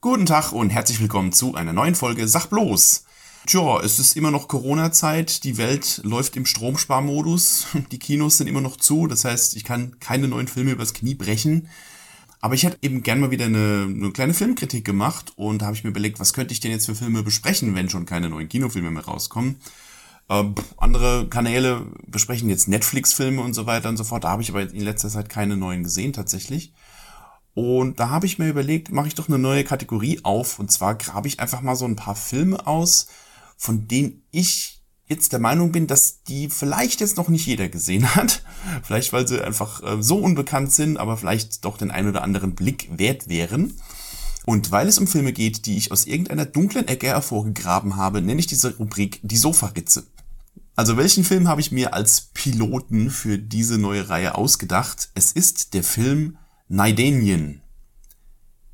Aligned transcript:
Guten 0.00 0.26
Tag 0.26 0.52
und 0.52 0.70
herzlich 0.70 1.00
willkommen 1.00 1.32
zu 1.32 1.54
einer 1.54 1.72
neuen 1.72 1.94
Folge 1.94 2.26
Sach 2.26 2.46
bloß. 2.46 3.04
Tja, 3.46 3.80
es 3.80 3.98
ist 4.00 4.16
immer 4.16 4.30
noch 4.30 4.48
Corona-Zeit, 4.48 5.44
die 5.44 5.58
Welt 5.58 6.00
läuft 6.02 6.36
im 6.36 6.44
Stromsparmodus, 6.44 7.68
die 7.92 7.98
Kinos 7.98 8.38
sind 8.38 8.48
immer 8.48 8.60
noch 8.60 8.76
zu, 8.76 9.06
das 9.06 9.24
heißt, 9.24 9.54
ich 9.56 9.64
kann 9.64 10.00
keine 10.00 10.26
neuen 10.26 10.48
Filme 10.48 10.72
übers 10.72 10.92
Knie 10.92 11.14
brechen. 11.14 11.68
Aber 12.40 12.54
ich 12.54 12.64
hätte 12.64 12.78
eben 12.82 13.02
gern 13.02 13.20
mal 13.20 13.30
wieder 13.30 13.46
eine, 13.46 13.86
eine 13.88 14.10
kleine 14.10 14.34
Filmkritik 14.34 14.84
gemacht 14.84 15.32
und 15.36 15.62
da 15.62 15.66
habe 15.66 15.76
ich 15.76 15.84
mir 15.84 15.90
überlegt, 15.90 16.18
was 16.18 16.32
könnte 16.32 16.52
ich 16.52 16.60
denn 16.60 16.72
jetzt 16.72 16.86
für 16.86 16.94
Filme 16.94 17.22
besprechen, 17.22 17.74
wenn 17.74 17.90
schon 17.90 18.06
keine 18.06 18.28
neuen 18.28 18.48
Kinofilme 18.48 18.90
mehr 18.90 19.04
rauskommen. 19.04 19.60
Äh, 20.28 20.44
andere 20.76 21.28
Kanäle 21.28 21.86
besprechen 22.06 22.48
jetzt 22.48 22.66
Netflix-Filme 22.66 23.40
und 23.40 23.54
so 23.54 23.66
weiter 23.66 23.88
und 23.88 23.96
so 23.96 24.04
fort. 24.04 24.24
Da 24.24 24.30
habe 24.30 24.42
ich 24.42 24.50
aber 24.50 24.62
in 24.62 24.84
letzter 24.84 25.08
Zeit 25.10 25.28
keine 25.28 25.56
neuen 25.56 25.84
gesehen 25.84 26.12
tatsächlich. 26.12 26.72
Und 27.58 27.98
da 27.98 28.08
habe 28.08 28.24
ich 28.24 28.38
mir 28.38 28.48
überlegt, 28.48 28.92
mache 28.92 29.08
ich 29.08 29.16
doch 29.16 29.26
eine 29.26 29.36
neue 29.36 29.64
Kategorie 29.64 30.20
auf. 30.22 30.60
Und 30.60 30.70
zwar 30.70 30.94
grabe 30.94 31.26
ich 31.26 31.40
einfach 31.40 31.60
mal 31.60 31.74
so 31.74 31.86
ein 31.86 31.96
paar 31.96 32.14
Filme 32.14 32.68
aus, 32.68 33.08
von 33.56 33.88
denen 33.88 34.22
ich 34.30 34.80
jetzt 35.08 35.32
der 35.32 35.40
Meinung 35.40 35.72
bin, 35.72 35.88
dass 35.88 36.22
die 36.22 36.50
vielleicht 36.50 37.00
jetzt 37.00 37.16
noch 37.16 37.28
nicht 37.28 37.46
jeder 37.46 37.68
gesehen 37.68 38.14
hat. 38.14 38.44
Vielleicht, 38.84 39.12
weil 39.12 39.26
sie 39.26 39.42
einfach 39.42 39.82
äh, 39.82 40.00
so 40.00 40.18
unbekannt 40.18 40.70
sind, 40.70 40.98
aber 40.98 41.16
vielleicht 41.16 41.64
doch 41.64 41.76
den 41.78 41.90
ein 41.90 42.08
oder 42.08 42.22
anderen 42.22 42.54
Blick 42.54 42.90
wert 42.96 43.28
wären. 43.28 43.74
Und 44.46 44.70
weil 44.70 44.86
es 44.86 45.00
um 45.00 45.08
Filme 45.08 45.32
geht, 45.32 45.66
die 45.66 45.78
ich 45.78 45.90
aus 45.90 46.06
irgendeiner 46.06 46.46
dunklen 46.46 46.86
Ecke 46.86 47.08
hervorgegraben 47.08 47.96
habe, 47.96 48.22
nenne 48.22 48.38
ich 48.38 48.46
diese 48.46 48.76
Rubrik 48.76 49.18
die 49.24 49.36
Sofaritze. 49.36 50.06
Also 50.76 50.96
welchen 50.96 51.24
Film 51.24 51.48
habe 51.48 51.60
ich 51.60 51.72
mir 51.72 51.92
als 51.92 52.30
Piloten 52.34 53.10
für 53.10 53.36
diese 53.36 53.78
neue 53.78 54.08
Reihe 54.08 54.36
ausgedacht? 54.36 55.08
Es 55.16 55.32
ist 55.32 55.74
der 55.74 55.82
Film 55.82 56.38
Naidenien. 56.68 57.62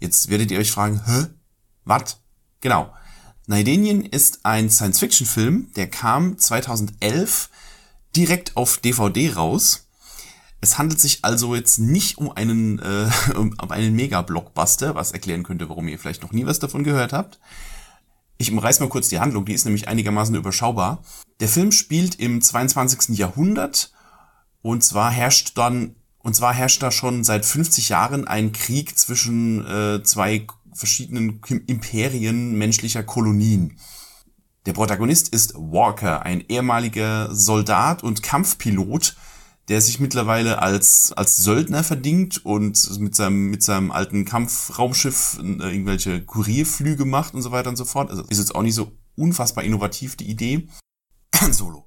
Jetzt 0.01 0.29
werdet 0.29 0.51
ihr 0.51 0.59
euch 0.59 0.73
fragen, 0.73 1.01
hä? 1.07 1.27
Was? 1.85 2.21
Genau. 2.61 2.93
Naidenien 3.47 4.05
ist 4.05 4.41
ein 4.45 4.69
Science-Fiction-Film, 4.69 5.73
der 5.77 5.89
kam 5.89 6.37
2011 6.37 7.51
direkt 8.17 8.57
auf 8.57 8.79
DVD 8.79 9.35
raus. 9.35 9.89
Es 10.61 10.77
handelt 10.79 11.01
sich 11.01 11.25
also 11.25 11.55
jetzt 11.55 11.79
nicht 11.79 12.19
um 12.19 12.33
einen, 12.33 12.81
äh, 12.81 13.09
um 13.37 13.55
einen 13.71 13.95
Mega-Blockbuster, 13.95 14.97
was 14.97 15.13
erklären 15.13 15.45
könnte, 15.45 15.69
warum 15.69 15.87
ihr 15.87 15.99
vielleicht 15.99 16.23
noch 16.23 16.33
nie 16.33 16.47
was 16.47 16.59
davon 16.59 16.83
gehört 16.83 17.13
habt. 17.13 17.39
Ich 18.39 18.51
umreiß 18.51 18.81
mal 18.81 18.89
kurz 18.89 19.09
die 19.09 19.21
Handlung, 19.21 19.45
die 19.45 19.55
ist 19.55 19.67
nämlich 19.67 19.87
einigermaßen 19.87 20.35
überschaubar. 20.35 21.05
Der 21.39 21.49
Film 21.49 21.71
spielt 21.71 22.17
im 22.17 22.43
22. 22.43 23.17
Jahrhundert 23.17 23.93
und 24.63 24.83
zwar 24.83 25.13
herrscht 25.13 25.57
dann 25.57 25.95
und 26.25 26.35
zwar 26.35 26.55
herrscht 26.55 26.83
da 26.83 26.91
schon 26.91 27.23
seit 27.23 27.45
50 27.45 27.91
Jahren 27.91 28.27
ein 28.27 28.53
Krieg 28.53 28.99
zwischen 28.99 29.65
äh, 29.67 30.03
zwei 30.03 30.47
verschiedenen 30.73 31.41
Imperien 31.67 32.57
menschlicher 32.57 33.03
Kolonien. 33.03 33.79
Der 34.65 34.73
Protagonist 34.73 35.29
ist 35.29 35.55
Walker, 35.55 36.23
ein 36.23 36.43
ehemaliger 36.49 37.29
Soldat 37.33 38.03
und 38.03 38.23
Kampfpilot, 38.23 39.17
der 39.69 39.83
sich 39.83 40.01
mittlerweile 40.01 40.63
als, 40.63 41.13
als 41.13 41.37
Söldner 41.37 41.85
verdingt 41.85 42.43
und 42.45 42.99
mit 42.99 43.15
seinem, 43.15 43.51
mit 43.51 43.63
seinem 43.63 43.93
alten 43.93 44.25
Kampfraumschiff 44.25 45.39
äh, 45.41 45.43
irgendwelche 45.43 46.25
Kurierflüge 46.25 47.05
macht 47.05 47.35
und 47.35 47.43
so 47.43 47.51
weiter 47.51 47.69
und 47.69 47.77
so 47.77 47.85
fort. 47.85 48.09
Also 48.09 48.23
ist 48.23 48.39
jetzt 48.39 48.55
auch 48.55 48.63
nicht 48.63 48.75
so 48.75 48.93
unfassbar 49.15 49.63
innovativ, 49.63 50.17
die 50.17 50.31
Idee. 50.31 50.69
Solo. 51.51 51.87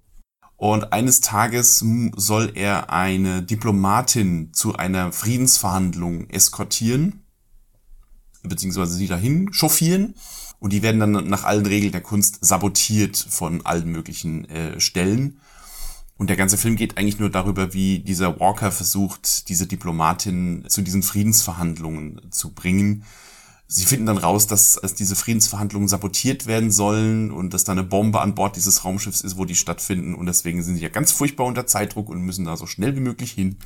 Und 0.58 0.92
eines 0.92 1.22
Tages 1.22 1.86
soll 2.16 2.52
er 2.56 2.92
eine 2.92 3.44
Diplomatin 3.44 4.54
zu 4.54 4.76
einer 4.76 5.12
Friedensverhandlung 5.12 6.30
eskortieren, 6.32 7.22
beziehungsweise 8.42 8.96
sie 8.96 9.08
dahin 9.08 9.54
chauffieren. 9.54 10.16
Und 10.60 10.74
die 10.74 10.82
werden 10.82 11.00
dann 11.00 11.30
nach 11.30 11.44
allen 11.44 11.68
Regeln 11.68 11.92
der 11.92 12.02
Kunst 12.02 12.44
sabotiert 12.44 13.16
von 13.16 13.64
allen 13.68 13.92
möglichen 13.92 14.46
äh, 14.50 14.80
Stellen. 14.80 15.40
Und 16.18 16.32
der 16.32 16.38
ganze 16.38 16.58
Film 16.58 16.76
geht 16.76 16.98
eigentlich 16.98 17.20
nur 17.20 17.30
darüber, 17.30 17.76
wie 17.76 18.00
dieser 18.00 18.40
Walker 18.40 18.72
versucht, 18.72 19.50
diese 19.50 19.68
Diplomatin 19.68 20.66
zu 20.68 20.82
diesen 20.82 21.04
Friedensverhandlungen 21.04 22.32
zu 22.32 22.52
bringen 22.56 23.04
Sie 23.70 23.86
finden 23.86 24.06
dann 24.06 24.18
raus, 24.18 24.48
dass, 24.48 24.80
dass 24.82 24.96
diese 24.96 25.18
Friedensverhandlungen 25.18 25.90
sabotiert 25.90 26.46
werden 26.46 26.72
sollen 26.72 27.32
und 27.32 27.54
dass 27.54 27.66
da 27.66 27.74
eine 27.74 27.84
Bombe 27.84 28.22
an 28.22 28.34
Bord 28.34 28.56
dieses 28.56 28.86
Raumschiffs 28.86 29.22
ist, 29.22 29.38
wo 29.38 29.44
die 29.44 29.56
stattfinden. 29.56 30.16
Und 30.16 30.26
deswegen 30.26 30.64
sind 30.64 30.76
sie 30.78 30.84
ja 30.84 30.90
ganz 30.90 31.12
furchtbar 31.12 31.46
unter 31.46 31.68
Zeitdruck 31.68 32.10
und 32.10 32.22
müssen 32.22 32.46
da 32.46 32.56
so 32.56 32.66
schnell 32.66 32.96
wie 32.96 33.02
möglich 33.02 33.32
hin. 33.32 33.58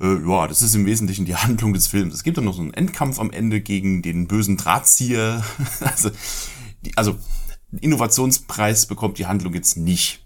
Äh, 0.00 0.26
ja, 0.26 0.46
das 0.46 0.62
ist 0.62 0.74
im 0.74 0.86
Wesentlichen 0.86 1.26
die 1.26 1.36
Handlung 1.36 1.74
des 1.74 1.88
Films. 1.88 2.14
Es 2.14 2.22
gibt 2.22 2.38
dann 2.38 2.46
noch 2.46 2.54
so 2.54 2.62
einen 2.62 2.72
Endkampf 2.72 3.18
am 3.18 3.30
Ende 3.30 3.60
gegen 3.60 4.00
den 4.00 4.28
bösen 4.28 4.56
Drahtzieher. 4.56 5.44
also, 5.80 6.10
die, 6.82 6.96
also 6.96 7.18
Innovationspreis 7.80 8.86
bekommt 8.86 9.18
die 9.18 9.26
Handlung 9.26 9.52
jetzt 9.52 9.76
nicht. 9.76 10.24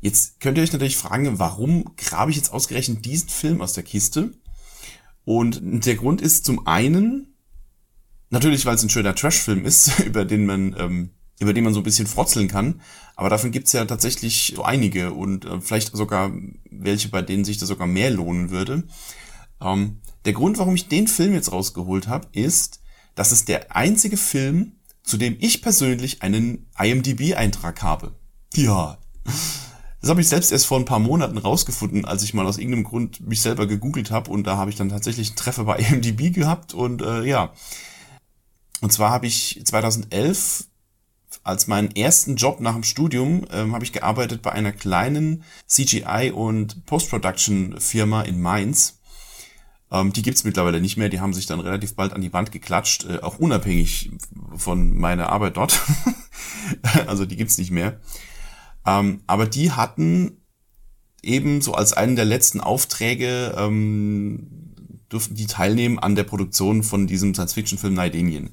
Jetzt 0.00 0.40
könnt 0.40 0.58
ihr 0.58 0.64
euch 0.64 0.72
natürlich 0.72 0.96
fragen, 0.96 1.38
warum 1.38 1.84
grabe 1.96 2.30
ich 2.30 2.36
jetzt 2.36 2.52
ausgerechnet 2.52 3.04
diesen 3.04 3.28
Film 3.28 3.60
aus 3.60 3.72
der 3.72 3.84
Kiste? 3.84 4.32
Und 5.24 5.60
der 5.62 5.96
Grund 5.96 6.22
ist 6.22 6.46
zum 6.46 6.66
einen, 6.66 7.29
Natürlich, 8.30 8.64
weil 8.64 8.76
es 8.76 8.82
ein 8.82 8.90
schöner 8.90 9.14
Trash-Film 9.14 9.64
ist, 9.64 9.98
über 10.06 10.24
den 10.24 10.46
man, 10.46 10.74
ähm, 10.78 11.10
über 11.40 11.52
den 11.52 11.64
man 11.64 11.74
so 11.74 11.80
ein 11.80 11.84
bisschen 11.84 12.06
frotzeln 12.06 12.48
kann. 12.48 12.80
Aber 13.16 13.28
davon 13.28 13.50
gibt's 13.50 13.72
ja 13.72 13.84
tatsächlich 13.84 14.54
so 14.56 14.62
einige 14.62 15.12
und 15.12 15.44
äh, 15.44 15.60
vielleicht 15.60 15.94
sogar 15.94 16.32
welche, 16.70 17.08
bei 17.08 17.22
denen 17.22 17.44
sich 17.44 17.58
das 17.58 17.68
sogar 17.68 17.86
mehr 17.86 18.10
lohnen 18.10 18.50
würde. 18.50 18.84
Ähm, 19.60 20.00
der 20.24 20.32
Grund, 20.32 20.58
warum 20.58 20.74
ich 20.74 20.88
den 20.88 21.08
Film 21.08 21.34
jetzt 21.34 21.52
rausgeholt 21.52 22.08
habe, 22.08 22.28
ist, 22.32 22.80
dass 23.14 23.32
es 23.32 23.44
der 23.44 23.74
einzige 23.74 24.16
Film, 24.16 24.72
zu 25.02 25.16
dem 25.16 25.36
ich 25.40 25.60
persönlich 25.60 26.22
einen 26.22 26.70
IMDB-Eintrag 26.78 27.82
habe. 27.82 28.14
Ja. 28.54 28.98
Das 30.00 30.08
habe 30.08 30.20
ich 30.20 30.28
selbst 30.28 30.52
erst 30.52 30.66
vor 30.66 30.78
ein 30.78 30.84
paar 30.86 30.98
Monaten 30.98 31.36
rausgefunden, 31.36 32.04
als 32.04 32.22
ich 32.22 32.32
mal 32.32 32.46
aus 32.46 32.58
irgendeinem 32.58 32.84
Grund 32.84 33.20
mich 33.26 33.42
selber 33.42 33.66
gegoogelt 33.66 34.10
habe 34.10 34.30
und 34.30 34.46
da 34.46 34.56
habe 34.56 34.70
ich 34.70 34.76
dann 34.76 34.88
tatsächlich 34.88 35.28
einen 35.28 35.36
Treffer 35.36 35.64
bei 35.64 35.78
IMDb 35.78 36.32
gehabt 36.32 36.72
und 36.72 37.02
äh, 37.02 37.24
ja, 37.24 37.52
und 38.80 38.92
zwar 38.92 39.10
habe 39.10 39.26
ich 39.26 39.60
2011 39.64 40.64
als 41.42 41.66
meinen 41.66 41.94
ersten 41.94 42.36
Job 42.36 42.60
nach 42.60 42.74
dem 42.74 42.82
Studium 42.82 43.46
ähm, 43.50 43.72
habe 43.72 43.84
ich 43.84 43.92
gearbeitet 43.92 44.42
bei 44.42 44.52
einer 44.52 44.72
kleinen 44.72 45.44
CGI 45.66 46.32
und 46.34 46.84
Post-Production 46.86 47.80
Firma 47.80 48.22
in 48.22 48.40
Mainz. 48.40 49.00
Ähm, 49.90 50.12
die 50.12 50.22
gibt's 50.22 50.44
mittlerweile 50.44 50.80
nicht 50.80 50.96
mehr. 50.96 51.08
Die 51.08 51.20
haben 51.20 51.32
sich 51.32 51.46
dann 51.46 51.60
relativ 51.60 51.94
bald 51.94 52.12
an 52.12 52.20
die 52.20 52.32
Wand 52.32 52.52
geklatscht, 52.52 53.04
äh, 53.04 53.20
auch 53.22 53.38
unabhängig 53.38 54.10
von 54.56 54.96
meiner 54.96 55.30
Arbeit 55.30 55.56
dort. 55.56 55.80
also 57.06 57.24
die 57.26 57.36
gibt's 57.36 57.58
nicht 57.58 57.70
mehr. 57.70 58.00
Ähm, 58.86 59.22
aber 59.26 59.46
die 59.46 59.72
hatten 59.72 60.42
eben 61.22 61.60
so 61.60 61.74
als 61.74 61.92
einen 61.92 62.16
der 62.16 62.24
letzten 62.24 62.60
Aufträge 62.60 63.54
ähm, 63.56 64.59
durften 65.10 65.34
die 65.34 65.46
teilnehmen 65.46 65.98
an 65.98 66.14
der 66.14 66.24
Produktion 66.24 66.82
von 66.82 67.06
diesem 67.06 67.34
Science-Fiction-Film 67.34 67.94
Naidenien. 67.94 68.50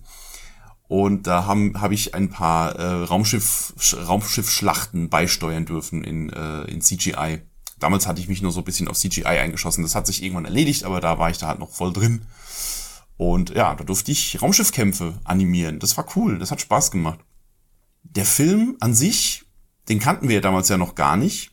Und 0.89 1.27
da 1.27 1.45
habe 1.45 1.93
ich 1.93 2.15
ein 2.15 2.29
paar 2.29 2.75
äh, 2.75 3.03
Raumschiff 3.03 3.73
Raumschiff-Schlachten 4.07 5.09
beisteuern 5.09 5.65
dürfen 5.65 6.03
in, 6.03 6.29
äh, 6.29 6.63
in 6.63 6.81
CGI. 6.81 7.41
Damals 7.79 8.07
hatte 8.07 8.21
ich 8.21 8.27
mich 8.27 8.41
nur 8.41 8.51
so 8.51 8.61
ein 8.61 8.65
bisschen 8.65 8.87
auf 8.87 8.97
CGI 8.97 9.25
eingeschossen. 9.25 9.83
Das 9.83 9.95
hat 9.95 10.07
sich 10.07 10.23
irgendwann 10.23 10.45
erledigt, 10.45 10.83
aber 10.83 11.01
da 11.01 11.19
war 11.19 11.29
ich 11.29 11.37
da 11.37 11.47
halt 11.47 11.59
noch 11.59 11.71
voll 11.71 11.93
drin. 11.93 12.21
Und 13.17 13.49
ja, 13.49 13.75
da 13.75 13.83
durfte 13.83 14.11
ich 14.11 14.41
Raumschiffkämpfe 14.41 15.19
animieren. 15.23 15.79
Das 15.79 15.97
war 15.97 16.05
cool, 16.15 16.39
das 16.39 16.51
hat 16.51 16.61
Spaß 16.61 16.91
gemacht. 16.91 17.19
Der 18.03 18.25
Film 18.25 18.77
an 18.79 18.95
sich, 18.95 19.43
den 19.89 19.99
kannten 19.99 20.29
wir 20.29 20.35
ja 20.35 20.41
damals 20.41 20.69
ja 20.69 20.77
noch 20.77 20.95
gar 20.95 21.17
nicht. 21.17 21.51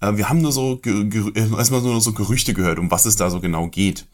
Äh, 0.00 0.16
wir 0.16 0.28
haben 0.28 0.40
nur 0.40 0.52
so 0.52 0.80
erstmal 0.82 1.82
nur 1.82 2.00
so 2.00 2.12
Gerüchte 2.12 2.54
gehört, 2.54 2.78
um 2.78 2.90
was 2.90 3.04
es 3.04 3.16
da 3.16 3.30
so 3.30 3.40
genau 3.40 3.68
geht. 3.68 4.08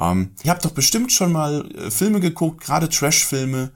Ähm, 0.00 0.30
ihr 0.42 0.50
habt 0.50 0.64
doch 0.64 0.70
bestimmt 0.70 1.12
schon 1.12 1.30
mal 1.30 1.70
äh, 1.76 1.90
Filme 1.90 2.20
geguckt, 2.20 2.62
gerade 2.64 2.88
Trash-Filme, 2.88 3.70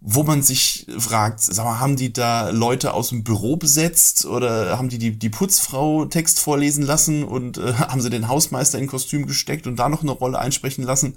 wo 0.00 0.22
man 0.22 0.42
sich 0.42 0.86
fragt, 0.96 1.40
sag 1.40 1.64
mal, 1.64 1.80
haben 1.80 1.96
die 1.96 2.12
da 2.12 2.50
Leute 2.50 2.94
aus 2.94 3.10
dem 3.10 3.24
Büro 3.24 3.56
besetzt 3.56 4.24
oder 4.24 4.78
haben 4.78 4.88
die 4.88 4.98
die, 4.98 5.18
die 5.18 5.28
Putzfrau 5.28 6.06
Text 6.06 6.40
vorlesen 6.40 6.84
lassen 6.84 7.24
und 7.24 7.58
äh, 7.58 7.72
haben 7.74 8.00
sie 8.00 8.10
den 8.10 8.28
Hausmeister 8.28 8.78
in 8.78 8.86
Kostüm 8.86 9.26
gesteckt 9.26 9.66
und 9.66 9.76
da 9.76 9.88
noch 9.88 10.02
eine 10.02 10.12
Rolle 10.12 10.38
einsprechen 10.38 10.84
lassen? 10.84 11.16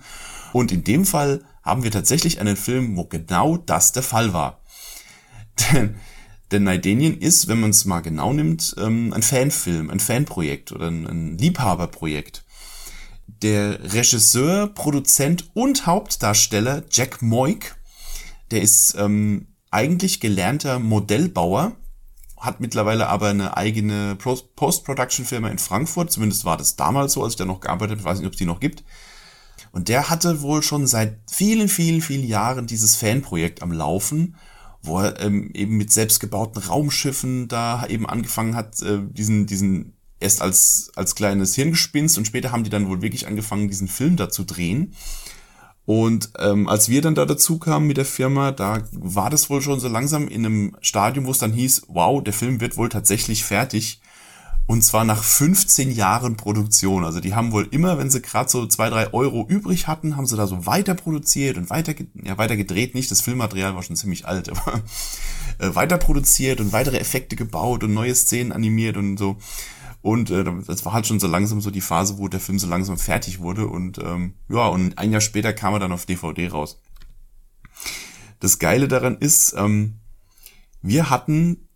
Und 0.52 0.72
in 0.72 0.84
dem 0.84 1.06
Fall 1.06 1.44
haben 1.64 1.84
wir 1.84 1.92
tatsächlich 1.92 2.42
einen 2.42 2.58
Film, 2.58 2.98
wo 2.98 3.06
genau 3.06 3.56
das 3.56 3.94
der 3.94 4.04
Fall 4.04 4.34
war. 4.34 4.60
Denn, 5.74 5.96
denn 6.52 6.64
Naidenien 6.64 7.18
ist, 7.20 7.48
wenn 7.48 7.60
man 7.62 7.70
es 7.70 7.86
mal 7.86 8.02
genau 8.02 8.34
nimmt, 8.34 8.76
ähm, 8.78 9.14
ein 9.14 9.22
Fanfilm, 9.22 9.90
ein 9.90 10.00
Fanprojekt 10.00 10.72
oder 10.72 10.88
ein, 10.88 11.06
ein 11.06 11.38
Liebhaberprojekt. 11.38 12.44
Der 13.40 13.94
Regisseur, 13.94 14.68
Produzent 14.68 15.50
und 15.54 15.86
Hauptdarsteller 15.86 16.84
Jack 16.92 17.22
Moik, 17.22 17.76
der 18.52 18.62
ist 18.62 18.96
ähm, 18.98 19.48
eigentlich 19.72 20.20
gelernter 20.20 20.80
Modellbauer, 20.80 21.78
hat 22.38 22.60
mittlerweile 22.60 23.08
aber 23.08 23.30
eine 23.30 23.56
eigene 23.56 24.16
Post-Production-Firma 24.16 25.50
in 25.50 25.60
Frankfurt. 25.60 26.12
Zumindest 26.12 26.44
war 26.44 26.58
das 26.58 26.76
damals 26.76 27.14
so, 27.14 27.24
als 27.24 27.34
ich 27.34 27.38
da 27.38 27.46
noch 27.46 27.62
gearbeitet 27.62 28.00
habe. 28.00 28.10
Weiß 28.10 28.18
nicht, 28.18 28.28
ob 28.28 28.34
es 28.34 28.40
die 28.40 28.46
noch 28.46 28.60
gibt. 28.60 28.84
Und 29.72 29.88
der 29.88 30.10
hatte 30.10 30.42
wohl 30.42 30.64
schon 30.64 30.88
seit 30.88 31.20
vielen, 31.32 31.70
vielen, 31.70 32.02
vielen 32.02 32.26
Jahren 32.26 32.68
dieses 32.68 32.96
Fanprojekt 32.96 33.62
am 33.62 33.72
Laufen, 33.72 34.36
wo 34.82 35.00
er 35.00 35.20
ähm, 35.22 35.52
eben 35.54 35.78
mit 35.78 35.92
selbstgebauten 35.92 36.64
Raumschiffen 36.64 37.48
da 37.48 37.86
eben 37.86 38.08
angefangen 38.08 38.56
hat, 38.56 38.82
äh, 38.82 39.00
diesen, 39.04 39.46
diesen 39.46 39.94
erst 40.22 40.42
als, 40.42 40.92
als 40.96 41.16
kleines 41.16 41.56
Hirngespinst 41.56 42.18
und 42.18 42.26
später 42.26 42.52
haben 42.52 42.64
die 42.64 42.70
dann 42.70 42.88
wohl 42.88 43.02
wirklich 43.02 43.28
angefangen, 43.28 43.68
diesen 43.68 43.88
Film 43.88 44.16
da 44.16 44.30
zu 44.30 44.44
drehen. 44.44 44.94
Und 45.86 46.32
ähm, 46.40 46.70
als 46.70 46.90
wir 46.90 47.02
dann 47.02 47.16
da 47.16 47.26
dazu 47.26 47.58
kamen 47.58 47.88
mit 47.88 47.98
der 47.98 48.06
Firma, 48.06 48.52
da 48.52 48.84
war 48.92 49.30
das 49.30 49.50
wohl 49.50 49.62
schon 49.62 49.80
so 49.80 49.88
langsam 49.88 50.28
in 50.28 50.46
einem 50.46 50.78
Stadium, 50.80 51.26
wo 51.26 51.32
es 51.32 51.40
dann 51.40 51.54
hieß, 51.54 51.84
wow, 51.88 52.24
der 52.24 52.34
Film 52.34 52.62
wird 52.62 52.78
wohl 52.78 52.90
tatsächlich 52.90 53.44
fertig. 53.44 54.00
Und 54.68 54.84
zwar 54.84 55.04
nach 55.04 55.24
15 55.24 55.92
Jahren 55.92 56.38
Produktion. 56.38 57.04
Also 57.04 57.20
die 57.20 57.34
haben 57.34 57.52
wohl 57.52 57.68
immer, 57.72 57.98
wenn 57.98 58.10
sie 58.10 58.22
gerade 58.22 58.50
so 58.50 58.66
zwei, 58.68 58.90
drei 58.90 59.12
Euro 59.12 59.46
übrig 59.46 59.88
hatten, 59.88 60.16
haben 60.16 60.28
sie 60.28 60.38
da 60.38 60.48
so 60.48 60.66
weiter 60.66 60.94
produziert 60.94 61.58
und 61.58 61.70
weiter, 61.70 61.94
ja, 62.24 62.38
weiter 62.38 62.56
gedreht. 62.56 62.96
Nicht, 62.96 63.12
das 63.12 63.20
Filmmaterial 63.22 63.76
war 63.76 63.84
schon 63.84 63.98
ziemlich 63.98 64.28
alt, 64.28 64.50
aber 64.52 64.82
äh, 65.58 65.76
weiter 65.76 65.98
produziert 65.98 66.62
und 66.62 66.72
weitere 66.72 67.00
Effekte 67.00 67.36
gebaut 67.36 67.84
und 67.84 67.94
neue 67.94 68.16
Szenen 68.16 68.52
animiert 68.52 68.96
und 68.98 69.18
so. 69.18 69.36
Und 70.02 70.32
äh, 70.32 70.44
das 70.66 70.86
war 70.86 70.94
halt 70.94 71.06
schon 71.06 71.20
so 71.20 71.28
langsam 71.28 71.62
so 71.62 71.70
die 71.70 71.82
Phase, 71.82 72.18
wo 72.18 72.28
der 72.28 72.40
Film 72.40 72.60
so 72.60 72.68
langsam 72.68 72.98
fertig 72.98 73.40
wurde. 73.40 73.68
Und 73.68 74.00
ähm, 74.00 74.34
ja, 74.50 74.68
und 74.68 74.98
ein 74.98 75.12
Jahr 75.12 75.22
später 75.22 75.54
kam 75.54 75.74
er 75.74 75.80
dann 75.80 75.92
auf 75.92 76.06
DVD 76.06 76.48
raus. 76.48 76.82
Das 78.40 78.58
Geile 78.58 78.88
daran 78.88 79.18
ist, 79.18 79.54
ähm, 79.56 80.00
wir 80.82 81.10
hatten 81.10 81.68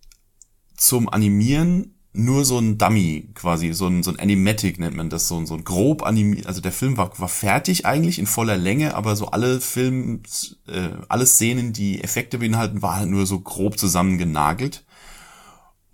zum 0.76 1.08
Animieren 1.10 1.96
nur 2.16 2.46
so 2.46 2.58
ein 2.58 2.78
Dummy 2.78 3.30
quasi, 3.34 3.74
so 3.74 3.88
ein, 3.88 4.02
so 4.02 4.12
ein 4.12 4.20
Animatic 4.20 4.80
nennt 4.80 4.96
man 4.96 5.10
das, 5.10 5.28
so 5.28 5.38
ein, 5.38 5.46
so 5.46 5.54
ein 5.54 5.66
grob 5.66 6.04
animiert, 6.04 6.48
also 6.48 6.62
der 6.62 6.72
Film 6.72 6.98
war, 6.98 7.18
war 7.20 7.28
fertig 7.28 7.86
eigentlich 7.86 8.20
in 8.20 8.26
voller 8.26 8.58
Länge, 8.58 8.96
aber 8.96 9.16
so 9.16 9.28
alle 9.28 9.60
Film, 9.60 10.22
äh, 10.68 10.90
alle 11.10 11.26
Szenen, 11.26 11.74
die 11.74 12.04
Effekte 12.04 12.38
beinhalten, 12.38 12.82
waren 12.82 13.00
halt 13.00 13.10
nur 13.10 13.26
so 13.26 13.40
grob 13.40 13.78
zusammengenagelt. 13.78 14.86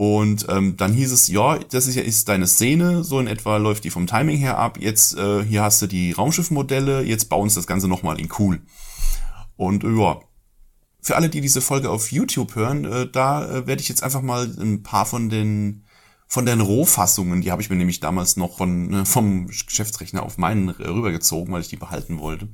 Und 0.02 0.48
ähm, 0.50 0.78
dann 0.78 0.94
hieß 0.94 1.12
es, 1.12 1.28
ja, 1.28 1.60
das 1.60 1.86
ist 1.86 1.94
ja 1.94 2.02
ist 2.02 2.28
deine 2.28 2.48
Szene, 2.48 3.04
so 3.04 3.20
in 3.20 3.28
etwa 3.28 3.58
läuft 3.58 3.84
die 3.84 3.92
vom 3.92 4.08
Timing 4.08 4.36
her 4.38 4.58
ab. 4.58 4.80
Jetzt 4.82 5.16
äh, 5.16 5.44
hier 5.44 5.62
hast 5.62 5.80
du 5.80 5.86
die 5.86 6.12
Raumschiffmodelle, 6.12 7.04
jetzt 7.04 7.30
bauen 7.30 7.44
uns 7.44 7.54
das 7.54 7.68
Ganze 7.68 7.88
nochmal 7.88 8.20
in 8.20 8.28
cool. 8.40 8.64
Und 9.58 9.84
äh, 9.84 9.92
ja, 9.92 10.20
für 11.04 11.16
alle, 11.16 11.30
die 11.30 11.40
diese 11.40 11.62
Folge 11.62 11.92
auf 11.92 12.12
YouTube 12.12 12.56
hören, 12.56 12.84
äh, 12.86 13.12
da 13.12 13.48
äh, 13.48 13.68
werde 13.68 13.84
ich 13.84 13.90
jetzt 13.90 14.02
einfach 14.02 14.24
mal 14.24 14.52
ein 14.60 14.82
paar 14.82 15.06
von 15.06 15.30
den 15.30 15.86
von 16.26 16.48
den 16.48 16.62
Rohfassungen, 16.62 17.42
die 17.42 17.52
habe 17.52 17.62
ich 17.62 17.70
mir 17.70 17.76
nämlich 17.76 18.00
damals 18.00 18.38
noch 18.38 18.58
von 18.58 18.92
äh, 18.92 19.06
vom 19.06 19.46
Geschäftsrechner 19.46 20.24
auf 20.24 20.40
meinen 20.40 20.70
rübergezogen, 20.70 21.54
weil 21.54 21.62
ich 21.62 21.70
die 21.70 21.78
behalten 21.78 22.18
wollte. 22.18 22.50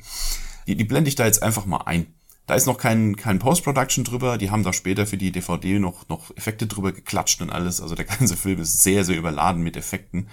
Die, 0.67 0.75
die 0.75 0.83
blende 0.83 1.07
ich 1.07 1.15
da 1.15 1.25
jetzt 1.25 1.41
einfach 1.41 1.65
mal 1.65 1.83
ein. 1.85 2.07
Da 2.47 2.55
ist 2.55 2.65
noch 2.65 2.77
kein, 2.77 3.17
kein 3.17 3.39
Post-Production 3.39 4.05
drüber. 4.05 4.38
Die 4.38 4.49
haben 4.49 4.63
da 4.63 4.71
später 4.71 5.05
für 5.05 5.17
die 5.17 5.33
DVD 5.33 5.79
noch, 5.79 6.07
noch 6.07 6.35
Effekte 6.38 6.65
drüber 6.65 6.94
geklatscht 6.94 7.41
und 7.41 7.49
alles. 7.51 7.81
Also 7.81 7.94
der 7.94 8.05
ganze 8.05 8.38
Film 8.38 8.61
ist 8.61 8.81
sehr, 8.81 9.03
sehr 9.03 9.17
überladen 9.17 9.61
mit 9.61 9.75
Effekten, 9.75 10.29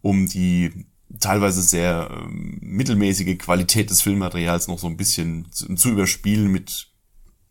um 0.00 0.26
die 0.26 0.86
teilweise 1.18 1.60
sehr 1.60 2.08
ähm, 2.10 2.58
mittelmäßige 2.62 3.36
Qualität 3.36 3.90
des 3.90 4.00
Filmmaterials 4.00 4.68
noch 4.68 4.78
so 4.78 4.86
ein 4.86 4.96
bisschen 4.96 5.52
zu, 5.52 5.74
zu 5.74 5.90
überspielen 5.90 6.50
mit 6.50 6.88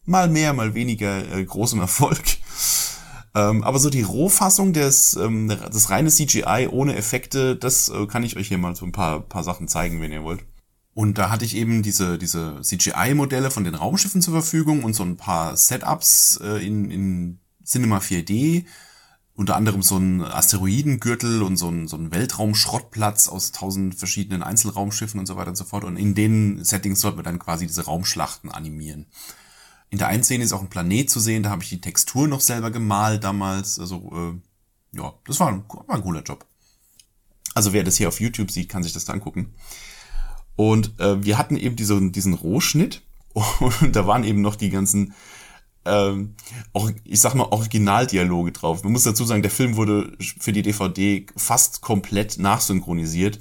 mal 0.05 0.27
mehr, 0.27 0.53
mal 0.53 0.73
weniger 0.73 1.31
äh, 1.31 1.43
großem 1.43 1.79
Erfolg. 1.79 2.23
Ähm, 3.35 3.63
aber 3.63 3.77
so 3.77 3.91
die 3.91 4.01
Rohfassung 4.01 4.73
des, 4.73 5.15
ähm, 5.17 5.49
das 5.49 5.91
reine 5.91 6.09
CGI 6.09 6.67
ohne 6.71 6.95
Effekte, 6.95 7.55
das 7.55 7.89
äh, 7.89 8.07
kann 8.07 8.23
ich 8.23 8.37
euch 8.37 8.47
hier 8.47 8.57
mal 8.57 8.75
so 8.75 8.85
ein 8.85 8.91
paar, 8.91 9.19
paar 9.19 9.43
Sachen 9.43 9.67
zeigen, 9.67 10.01
wenn 10.01 10.11
ihr 10.11 10.23
wollt. 10.23 10.43
Und 10.99 11.17
da 11.17 11.29
hatte 11.29 11.45
ich 11.45 11.55
eben 11.55 11.81
diese, 11.81 12.17
diese 12.17 12.59
CGI-Modelle 12.61 13.51
von 13.51 13.63
den 13.63 13.73
Raumschiffen 13.73 14.21
zur 14.21 14.33
Verfügung 14.33 14.83
und 14.83 14.93
so 14.93 15.03
ein 15.03 15.15
paar 15.15 15.55
Setups 15.55 16.41
äh, 16.43 16.57
in, 16.57 16.91
in 16.91 17.39
Cinema 17.63 17.99
4D. 17.99 18.65
Unter 19.33 19.55
anderem 19.55 19.81
so 19.81 19.95
ein 19.95 20.21
Asteroidengürtel 20.21 21.41
und 21.41 21.55
so 21.55 21.69
ein, 21.69 21.87
so 21.87 21.95
ein 21.95 22.11
Weltraumschrottplatz 22.11 23.29
aus 23.29 23.53
tausend 23.53 23.95
verschiedenen 23.95 24.43
Einzelraumschiffen 24.43 25.21
und 25.21 25.25
so 25.25 25.37
weiter 25.37 25.51
und 25.51 25.55
so 25.55 25.63
fort. 25.63 25.85
Und 25.85 25.95
in 25.95 26.15
den 26.15 26.65
Settings 26.65 26.99
sollten 26.99 27.19
wir 27.19 27.23
dann 27.23 27.39
quasi 27.39 27.65
diese 27.65 27.85
Raumschlachten 27.85 28.51
animieren. 28.51 29.05
In 29.89 29.99
der 29.99 30.09
einen 30.09 30.25
Szene 30.25 30.43
ist 30.43 30.51
auch 30.51 30.61
ein 30.61 30.69
Planet 30.69 31.09
zu 31.09 31.21
sehen, 31.21 31.43
da 31.43 31.49
habe 31.49 31.63
ich 31.63 31.69
die 31.69 31.79
Textur 31.79 32.27
noch 32.27 32.41
selber 32.41 32.71
gemalt 32.71 33.23
damals. 33.23 33.79
Also, 33.79 34.11
äh, 34.93 34.97
ja, 34.97 35.13
das 35.25 35.39
war 35.39 35.47
ein, 35.47 35.63
war 35.69 35.95
ein 35.95 36.03
cooler 36.03 36.23
Job. 36.23 36.45
Also 37.55 37.71
wer 37.71 37.85
das 37.85 37.95
hier 37.95 38.09
auf 38.09 38.19
YouTube 38.19 38.51
sieht, 38.51 38.67
kann 38.67 38.83
sich 38.83 38.91
das 38.91 39.05
da 39.05 39.13
angucken. 39.13 39.53
Und 40.59 40.99
äh, 40.99 41.23
wir 41.23 41.37
hatten 41.37 41.55
eben 41.55 41.77
diese, 41.77 42.11
diesen 42.11 42.33
Rohschnitt 42.33 43.01
und 43.61 43.95
da 43.95 44.05
waren 44.07 44.25
eben 44.25 44.41
noch 44.41 44.57
die 44.57 44.69
ganzen, 44.69 45.13
ähm, 45.85 46.35
auch, 46.73 46.91
ich 47.05 47.21
sag 47.21 47.33
mal, 47.33 47.45
Originaldialoge 47.45 48.51
drauf. 48.51 48.83
Man 48.83 48.91
muss 48.91 49.03
dazu 49.03 49.23
sagen, 49.23 49.41
der 49.41 49.51
Film 49.51 49.77
wurde 49.77 50.11
für 50.19 50.51
die 50.51 50.61
DVD 50.61 51.25
fast 51.37 51.79
komplett 51.79 52.39
nachsynchronisiert, 52.39 53.39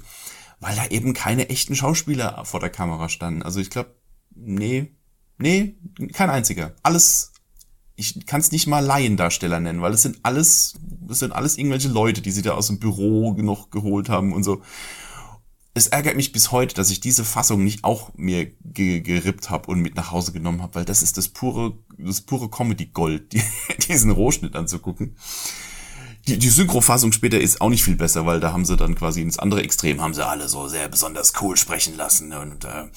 weil 0.61 0.77
da 0.77 0.85
eben 0.85 1.13
keine 1.13 1.49
echten 1.49 1.75
Schauspieler 1.75 2.45
vor 2.45 2.61
der 2.61 2.69
Kamera 2.69 3.09
standen. 3.09 3.43
Also 3.43 3.59
ich 3.59 3.69
glaube, 3.69 3.93
nee, 4.33 4.93
nee, 5.37 5.75
kein 6.13 6.29
einziger. 6.29 6.73
Alles, 6.83 7.33
ich 7.97 8.25
kann 8.27 8.39
es 8.39 8.53
nicht 8.53 8.67
mal 8.67 8.79
Laiendarsteller 8.79 9.59
nennen, 9.59 9.81
weil 9.81 9.91
es 9.93 10.03
sind 10.03 10.19
alles, 10.23 10.79
es 11.09 11.19
sind 11.19 11.33
alles 11.33 11.57
irgendwelche 11.57 11.89
Leute, 11.89 12.21
die 12.21 12.31
sie 12.31 12.43
da 12.43 12.51
aus 12.51 12.67
dem 12.67 12.79
Büro 12.79 13.33
noch 13.33 13.71
geholt 13.71 14.07
haben 14.07 14.31
und 14.31 14.43
so 14.43 14.61
es 15.79 15.87
ärgert 15.87 16.17
mich 16.17 16.33
bis 16.33 16.51
heute, 16.51 16.75
dass 16.75 16.89
ich 16.89 16.99
diese 16.99 17.23
Fassung 17.23 17.63
nicht 17.63 17.85
auch 17.85 18.11
mir 18.15 18.51
ge 18.65 18.99
gerippt 18.99 19.49
habe 19.49 19.71
und 19.71 19.79
mit 19.79 19.95
nach 19.95 20.11
Hause 20.11 20.33
genommen 20.33 20.61
habe, 20.61 20.75
weil 20.75 20.85
das 20.85 21.01
ist 21.01 21.17
das 21.17 21.29
pure, 21.29 21.77
das 21.97 22.19
pure 22.19 22.49
Comedy-Gold, 22.49 23.31
die, 23.33 23.41
diesen 23.87 24.11
Rohschnitt 24.11 24.57
anzugucken. 24.57 25.15
Die, 26.27 26.37
die 26.37 26.49
Synchrofassung 26.49 27.13
später 27.13 27.39
ist 27.39 27.61
auch 27.61 27.69
nicht 27.69 27.83
viel 27.83 27.95
besser, 27.95 28.25
weil 28.25 28.41
da 28.41 28.51
haben 28.51 28.65
sie 28.65 28.75
dann 28.75 28.93
quasi 28.93 29.21
ins 29.21 29.39
andere 29.39 29.63
Extrem, 29.63 30.01
haben 30.01 30.13
sie 30.13 30.25
alle 30.25 30.49
so 30.49 30.67
sehr 30.67 30.89
besonders 30.89 31.31
cool 31.41 31.55
sprechen 31.55 31.95
lassen 31.95 32.33
und 32.33 32.65
äh, 32.65 32.89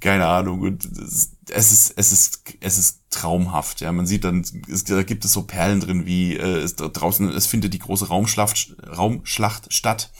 keine 0.00 0.26
Ahnung 0.26 0.62
und 0.62 0.86
es, 0.86 1.36
es 1.50 1.72
ist 1.72 1.92
es 1.96 2.12
ist 2.12 2.42
es 2.58 2.78
ist 2.78 3.00
traumhaft 3.10 3.80
ja 3.80 3.92
man 3.92 4.06
sieht 4.06 4.24
dann 4.24 4.44
es, 4.68 4.82
da 4.84 5.04
gibt 5.04 5.24
es 5.24 5.32
so 5.32 5.42
Perlen 5.42 5.78
drin 5.78 6.04
wie 6.04 6.36
äh, 6.36 6.58
es 6.58 6.74
draußen 6.74 7.28
es 7.28 7.46
findet 7.46 7.74
die 7.74 7.78
große 7.78 8.08
Raumschlacht 8.08 8.74
Raumschlacht 8.96 9.72
statt 9.72 10.10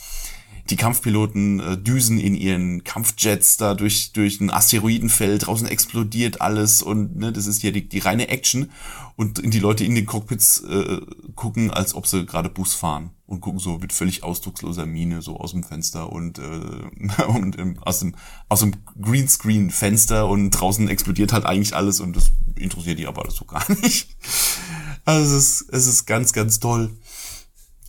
die 0.70 0.76
Kampfpiloten 0.76 1.60
äh, 1.60 1.76
düsen 1.78 2.18
in 2.18 2.34
ihren 2.34 2.84
Kampfjets 2.84 3.56
da 3.56 3.74
durch, 3.74 4.12
durch 4.12 4.40
ein 4.40 4.50
Asteroidenfeld, 4.50 5.46
draußen 5.46 5.66
explodiert 5.66 6.40
alles 6.40 6.82
und 6.82 7.16
ne, 7.16 7.32
das 7.32 7.46
ist 7.46 7.60
hier 7.60 7.72
die, 7.72 7.88
die 7.88 7.98
reine 7.98 8.28
Action 8.28 8.70
und 9.16 9.40
die 9.42 9.60
Leute 9.60 9.84
in 9.84 9.94
den 9.94 10.06
Cockpits 10.06 10.60
äh, 10.60 11.00
gucken, 11.34 11.70
als 11.70 11.94
ob 11.94 12.06
sie 12.06 12.26
gerade 12.26 12.48
Bus 12.48 12.74
fahren 12.74 13.10
und 13.26 13.40
gucken 13.40 13.58
so 13.58 13.78
mit 13.78 13.92
völlig 13.92 14.22
ausdrucksloser 14.22 14.86
Miene 14.86 15.22
so 15.22 15.38
aus 15.38 15.52
dem 15.52 15.62
Fenster 15.62 16.12
und, 16.12 16.38
äh, 16.38 17.22
und 17.28 17.58
ähm, 17.58 17.78
aus 17.80 18.00
dem, 18.00 18.14
aus 18.48 18.60
dem 18.60 18.72
Greenscreen-Fenster 19.00 20.28
und 20.28 20.50
draußen 20.50 20.88
explodiert 20.88 21.32
halt 21.32 21.46
eigentlich 21.46 21.74
alles 21.74 22.00
und 22.00 22.16
das 22.16 22.30
interessiert 22.56 22.98
die 22.98 23.06
aber 23.06 23.22
alles 23.22 23.36
so 23.36 23.44
gar 23.44 23.64
nicht. 23.82 24.16
Also 25.04 25.36
es 25.36 25.62
ist, 25.62 25.68
es 25.72 25.86
ist 25.86 26.06
ganz, 26.06 26.32
ganz 26.32 26.60
toll. 26.60 26.90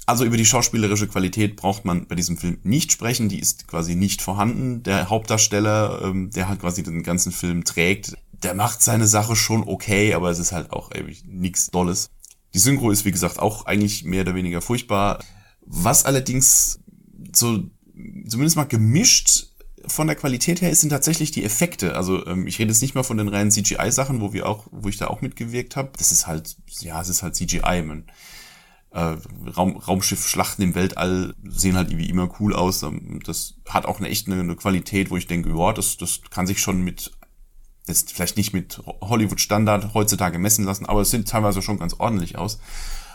Also 0.10 0.26
über 0.26 0.38
die 0.38 0.46
schauspielerische 0.46 1.08
Qualität 1.08 1.56
braucht 1.56 1.86
man 1.86 2.08
bei 2.08 2.16
diesem 2.16 2.36
Film 2.36 2.58
nicht 2.64 2.92
sprechen, 2.92 3.30
die 3.30 3.38
ist 3.38 3.68
quasi 3.68 3.94
nicht 3.94 4.24
vorhanden. 4.24 4.82
Der 4.82 5.08
Hauptdarsteller, 5.08 6.02
ähm, 6.04 6.32
der 6.32 6.50
halt 6.50 6.62
quasi 6.62 6.82
den 6.82 7.04
ganzen 7.04 7.32
Film 7.32 7.64
trägt, 7.64 8.16
der 8.32 8.56
macht 8.56 8.82
seine 8.82 9.06
Sache 9.06 9.36
schon 9.36 9.62
okay, 9.68 10.16
aber 10.16 10.32
es 10.32 10.40
ist 10.40 10.52
halt 10.52 10.72
auch 10.72 10.90
nichts 11.28 11.70
Dolles. 11.70 12.10
Die 12.56 12.58
Synchro 12.58 12.90
ist 12.90 13.06
wie 13.06 13.12
gesagt 13.12 13.38
auch 13.38 13.68
eigentlich 13.68 14.04
mehr 14.04 14.22
oder 14.22 14.34
weniger 14.34 14.62
furchtbar. 14.62 15.20
Was 15.62 16.06
allerdings 16.06 16.80
so 17.32 17.70
zumindest 18.28 18.56
mal 18.56 18.64
gemischt 18.64 19.50
von 19.86 20.08
der 20.08 20.16
Qualität 20.16 20.62
her 20.62 20.72
ist, 20.72 20.82
sind 20.82 20.90
tatsächlich 20.90 21.30
die 21.30 21.44
Effekte. 21.44 21.96
Also 21.96 22.26
ähm, 22.26 22.48
ich 22.48 22.58
rede 22.58 22.72
jetzt 22.72 22.82
nicht 22.82 22.96
mal 22.96 23.04
von 23.04 23.18
den 23.18 23.28
reinen 23.28 23.52
CGI-Sachen, 23.52 24.22
wo 24.22 24.34
wir 24.34 24.48
auch, 24.48 24.66
wo 24.72 24.90
ich 24.90 24.98
da 24.98 25.06
auch 25.06 25.22
mitgewirkt 25.22 25.76
habe. 25.76 25.92
Das 26.00 26.12
ist 26.12 26.26
halt, 26.26 26.58
ja, 26.80 27.00
es 27.00 27.10
ist 27.10 27.22
halt 27.22 27.36
CGI. 27.36 27.84
Man 27.84 28.06
äh, 28.92 29.18
Raum, 29.56 29.78
Raumschiff-Schlachten 29.78 30.64
im 30.64 30.76
Weltall 30.76 31.36
sehen 31.44 31.76
halt 31.76 31.96
wie 31.96 32.10
immer 32.10 32.30
cool 32.40 32.56
aus. 32.56 32.84
Ähm, 32.84 33.20
das 33.24 33.56
hat 33.68 33.86
auch 33.86 34.00
eine 34.00 34.10
echt 34.10 34.28
eine, 34.28 34.40
eine 34.40 34.56
Qualität, 34.56 35.12
wo 35.12 35.18
ich 35.18 35.28
denke, 35.28 35.50
ja, 35.56 35.74
das, 35.74 35.98
das 35.98 36.22
kann 36.30 36.48
sich 36.48 36.60
schon 36.60 36.82
mit, 36.82 37.12
jetzt 37.88 38.14
vielleicht 38.14 38.38
nicht 38.38 38.54
mit 38.54 38.82
Hollywood-Standard 39.02 39.94
heutzutage 39.94 40.40
messen 40.40 40.66
lassen, 40.66 40.86
aber 40.86 41.02
es 41.02 41.12
sieht 41.12 41.28
teilweise 41.28 41.62
schon 41.62 41.80
ganz 41.80 41.96
ordentlich 41.96 42.38
aus. 42.38 42.60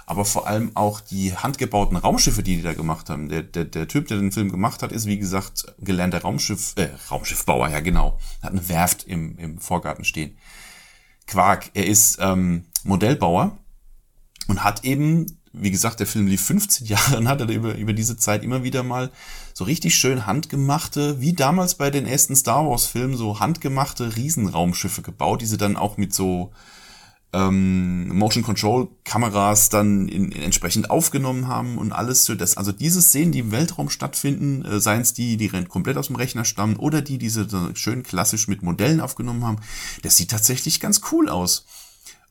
Aber 0.07 0.27
vor 0.27 0.47
allem 0.47 0.73
auch 0.75 1.01
die 1.01 1.35
handgebauten 1.35 1.97
Raumschiffe, 1.97 2.43
die 2.43 2.57
die 2.57 2.63
da 2.63 2.75
gemacht 2.75 3.09
haben. 3.09 3.31
Der, 3.31 3.43
der, 3.43 3.65
der 3.65 3.89
Typ, 3.89 4.07
der 4.09 4.19
den 4.19 4.33
Film 4.33 4.51
gemacht 4.51 4.83
hat, 4.83 4.93
ist 4.93 5.07
wie 5.07 5.19
gesagt 5.19 5.65
gelernter 5.79 6.21
Raumschiff, 6.21 6.75
äh, 6.77 6.91
Raumschiffbauer, 7.11 7.71
ja 7.71 7.81
genau. 7.81 8.19
Hat 8.43 8.53
eine 8.53 8.69
Werft 8.69 9.05
im, 9.05 9.39
im 9.39 9.59
Vorgarten 9.59 10.05
stehen. 10.05 10.37
Quark, 11.27 11.71
er 11.73 11.87
ist 11.87 12.19
ähm, 12.21 12.67
Modellbauer 12.85 13.57
und 14.47 14.63
hat 14.63 14.85
eben 14.85 15.27
wie 15.55 15.71
gesagt, 15.71 16.01
der 16.01 16.07
Film 16.07 16.27
lief 16.27 16.43
15 16.45 16.87
Jahre 16.89 17.17
und 17.17 17.29
hatte 17.29 17.45
über, 17.45 17.75
über 17.77 17.93
diese 17.93 18.17
Zeit 18.17 18.43
immer 18.43 18.63
wieder 18.63 18.83
mal 18.83 19.11
so 19.55 19.65
richtig 19.65 19.95
schön 19.95 20.27
handgemachte, 20.27 21.21
wie 21.21 21.33
damals 21.33 21.77
bei 21.77 21.91
den 21.91 22.07
ersten 22.07 22.37
Star 22.37 22.69
Wars 22.69 22.87
Filmen, 22.87 23.17
so 23.17 23.41
handgemachte 23.41 24.17
Riesenraumschiffe 24.17 25.03
gebaut, 25.03 25.41
die 25.41 25.47
sie 25.47 25.57
dann 25.57 25.77
auch 25.77 25.97
mit 25.97 26.13
so 26.13 26.53
ähm, 27.33 28.17
Motion 28.17 28.45
Control 28.45 28.89
Kameras 29.05 29.69
dann 29.69 30.09
in, 30.09 30.31
in 30.31 30.43
entsprechend 30.43 30.91
aufgenommen 30.91 31.49
haben 31.49 31.79
und 31.79 31.93
alles 31.93 32.27
für 32.27 32.37
das. 32.37 32.57
Also 32.57 32.73
diese 32.73 33.03
Szenen, 33.03 33.33
die 33.33 33.41
im 33.41 33.53
Weltraum 33.53 33.91
stattfinden, 33.91 34.65
äh, 34.65 34.81
seien 34.81 35.03
es 35.03 35.15
die, 35.15 35.37
die 35.37 35.49
komplett 35.49 35.97
aus 35.97 36.09
dem 36.09 36.17
Rechner 36.17 36.45
stammen 36.45 36.77
oder 36.77 37.03
die, 37.03 37.19
die 37.19 37.29
sie 37.29 37.47
schön 37.75 38.03
klassisch 38.03 38.49
mit 38.49 38.63
Modellen 38.63 39.01
aufgenommen 39.01 39.45
haben, 39.45 39.59
das 40.03 40.17
sieht 40.17 40.31
tatsächlich 40.31 40.81
ganz 40.81 41.01
cool 41.13 41.29
aus 41.29 41.67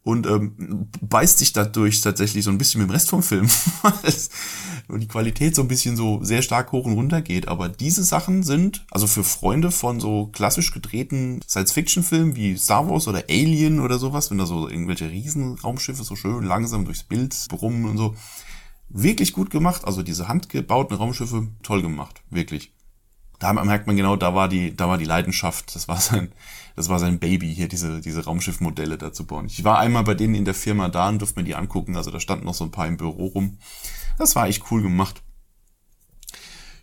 und 0.03 0.27
ähm, 0.27 0.89
beißt 1.01 1.39
sich 1.39 1.53
dadurch 1.53 2.01
tatsächlich 2.01 2.43
so 2.43 2.51
ein 2.51 2.57
bisschen 2.57 2.81
mit 2.81 2.89
dem 2.89 2.93
Rest 2.93 3.09
vom 3.09 3.23
Film. 3.23 3.47
und 4.89 4.99
die 4.99 5.07
Qualität 5.07 5.55
so 5.55 5.61
ein 5.61 5.69
bisschen 5.69 5.95
so 5.95 6.21
sehr 6.23 6.41
stark 6.41 6.73
hoch 6.73 6.85
und 6.85 6.93
runter 6.93 7.21
geht. 7.21 7.47
Aber 7.47 7.69
diese 7.69 8.03
Sachen 8.03 8.43
sind, 8.43 8.85
also 8.91 9.07
für 9.07 9.23
Freunde 9.23 9.71
von 9.71 10.01
so 10.01 10.27
klassisch 10.27 10.73
gedrehten 10.73 11.41
Science-Fiction-Filmen 11.47 12.35
wie 12.35 12.57
Star 12.57 12.89
Wars 12.89 13.07
oder 13.07 13.23
Alien 13.29 13.79
oder 13.79 13.97
sowas, 13.97 14.29
wenn 14.29 14.39
da 14.39 14.45
so 14.45 14.67
irgendwelche 14.67 15.09
Riesenraumschiffe 15.09 16.03
so 16.03 16.17
schön 16.17 16.43
langsam 16.43 16.83
durchs 16.83 17.03
Bild 17.03 17.33
brummen 17.47 17.85
und 17.85 17.97
so, 17.97 18.15
wirklich 18.89 19.31
gut 19.31 19.49
gemacht. 19.51 19.85
Also 19.85 20.03
diese 20.03 20.27
handgebauten 20.27 20.97
Raumschiffe, 20.97 21.47
toll 21.63 21.81
gemacht, 21.81 22.21
wirklich 22.29 22.73
da 23.43 23.51
merkt 23.51 23.87
man 23.87 23.97
genau, 23.97 24.15
da 24.15 24.33
war 24.33 24.47
die, 24.47 24.75
da 24.75 24.87
war 24.87 24.97
die 24.97 25.05
Leidenschaft, 25.05 25.75
das 25.75 25.87
war 25.89 25.99
sein, 25.99 26.31
das 26.75 26.89
war 26.89 26.99
sein 26.99 27.19
Baby, 27.19 27.53
hier 27.53 27.67
diese, 27.67 28.01
diese 28.01 28.25
Raumschiffmodelle 28.25 28.97
da 28.97 29.13
zu 29.13 29.25
bauen. 29.25 29.45
Ich 29.45 29.63
war 29.63 29.79
einmal 29.79 30.03
bei 30.03 30.15
denen 30.15 30.35
in 30.35 30.45
der 30.45 30.53
Firma 30.53 30.89
da 30.89 31.09
und 31.09 31.19
durfte 31.19 31.39
mir 31.39 31.45
die 31.45 31.55
angucken, 31.55 31.95
also 31.95 32.11
da 32.11 32.19
standen 32.19 32.45
noch 32.45 32.53
so 32.53 32.63
ein 32.63 32.71
paar 32.71 32.87
im 32.87 32.97
Büro 32.97 33.27
rum. 33.27 33.57
Das 34.17 34.35
war 34.35 34.47
echt 34.47 34.63
cool 34.71 34.81
gemacht. 34.81 35.21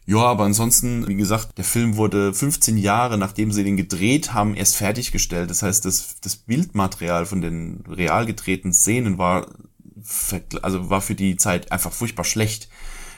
Ja, 0.06 0.18
aber 0.18 0.44
ansonsten, 0.44 1.06
wie 1.06 1.14
gesagt, 1.14 1.56
der 1.58 1.64
Film 1.64 1.96
wurde 1.96 2.34
15 2.34 2.78
Jahre, 2.78 3.16
nachdem 3.16 3.52
sie 3.52 3.62
den 3.62 3.76
gedreht 3.76 4.32
haben, 4.32 4.54
erst 4.54 4.76
fertiggestellt. 4.76 5.50
Das 5.50 5.62
heißt, 5.62 5.84
das, 5.84 6.16
das 6.20 6.36
Bildmaterial 6.36 7.26
von 7.26 7.40
den 7.40 7.84
real 7.88 8.26
gedrehten 8.26 8.72
Szenen 8.72 9.18
war, 9.18 9.46
also 10.62 10.90
war 10.90 11.00
für 11.00 11.14
die 11.14 11.36
Zeit 11.36 11.70
einfach 11.70 11.92
furchtbar 11.92 12.24
schlecht. 12.24 12.68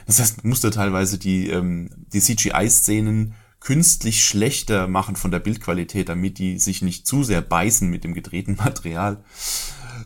Das 0.05 0.19
heißt, 0.19 0.43
man 0.43 0.49
musste 0.49 0.69
teilweise 0.69 1.17
die, 1.17 1.49
ähm, 1.49 1.89
die 2.13 2.19
CGI-Szenen 2.19 3.33
künstlich 3.63 4.25
schlechter 4.25 4.87
machen 4.87 5.15
von 5.15 5.31
der 5.31 5.39
Bildqualität, 5.39 6.09
damit 6.09 6.37
die 6.37 6.59
sich 6.59 6.81
nicht 6.81 7.07
zu 7.07 7.23
sehr 7.23 7.41
beißen 7.41 7.89
mit 7.89 8.03
dem 8.03 8.13
gedrehten 8.13 8.55
Material. 8.63 9.23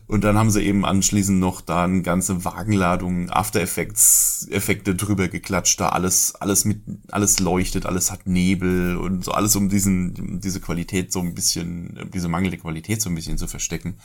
Und 0.06 0.24
dann 0.24 0.38
haben 0.38 0.50
sie 0.50 0.62
eben 0.62 0.86
anschließend 0.86 1.38
noch 1.38 1.60
da 1.60 1.84
eine 1.84 2.02
ganze 2.02 2.44
Wagenladung 2.44 3.30
After 3.30 3.60
Effects 3.60 4.46
Effekte 4.50 4.94
drüber 4.94 5.28
geklatscht, 5.28 5.80
da 5.80 5.90
alles, 5.90 6.34
alles 6.36 6.64
mit, 6.64 6.82
alles 7.10 7.40
leuchtet, 7.40 7.84
alles 7.84 8.10
hat 8.10 8.26
Nebel 8.26 8.96
und 8.96 9.24
so 9.24 9.32
alles 9.32 9.54
um 9.56 9.68
diesen, 9.68 10.40
diese 10.40 10.60
Qualität 10.60 11.12
so 11.12 11.20
ein 11.20 11.34
bisschen, 11.34 12.10
diese 12.14 12.28
mangelnde 12.28 12.58
Qualität 12.58 13.02
so 13.02 13.10
ein 13.10 13.14
bisschen 13.14 13.38
zu 13.38 13.48
verstecken. 13.48 13.98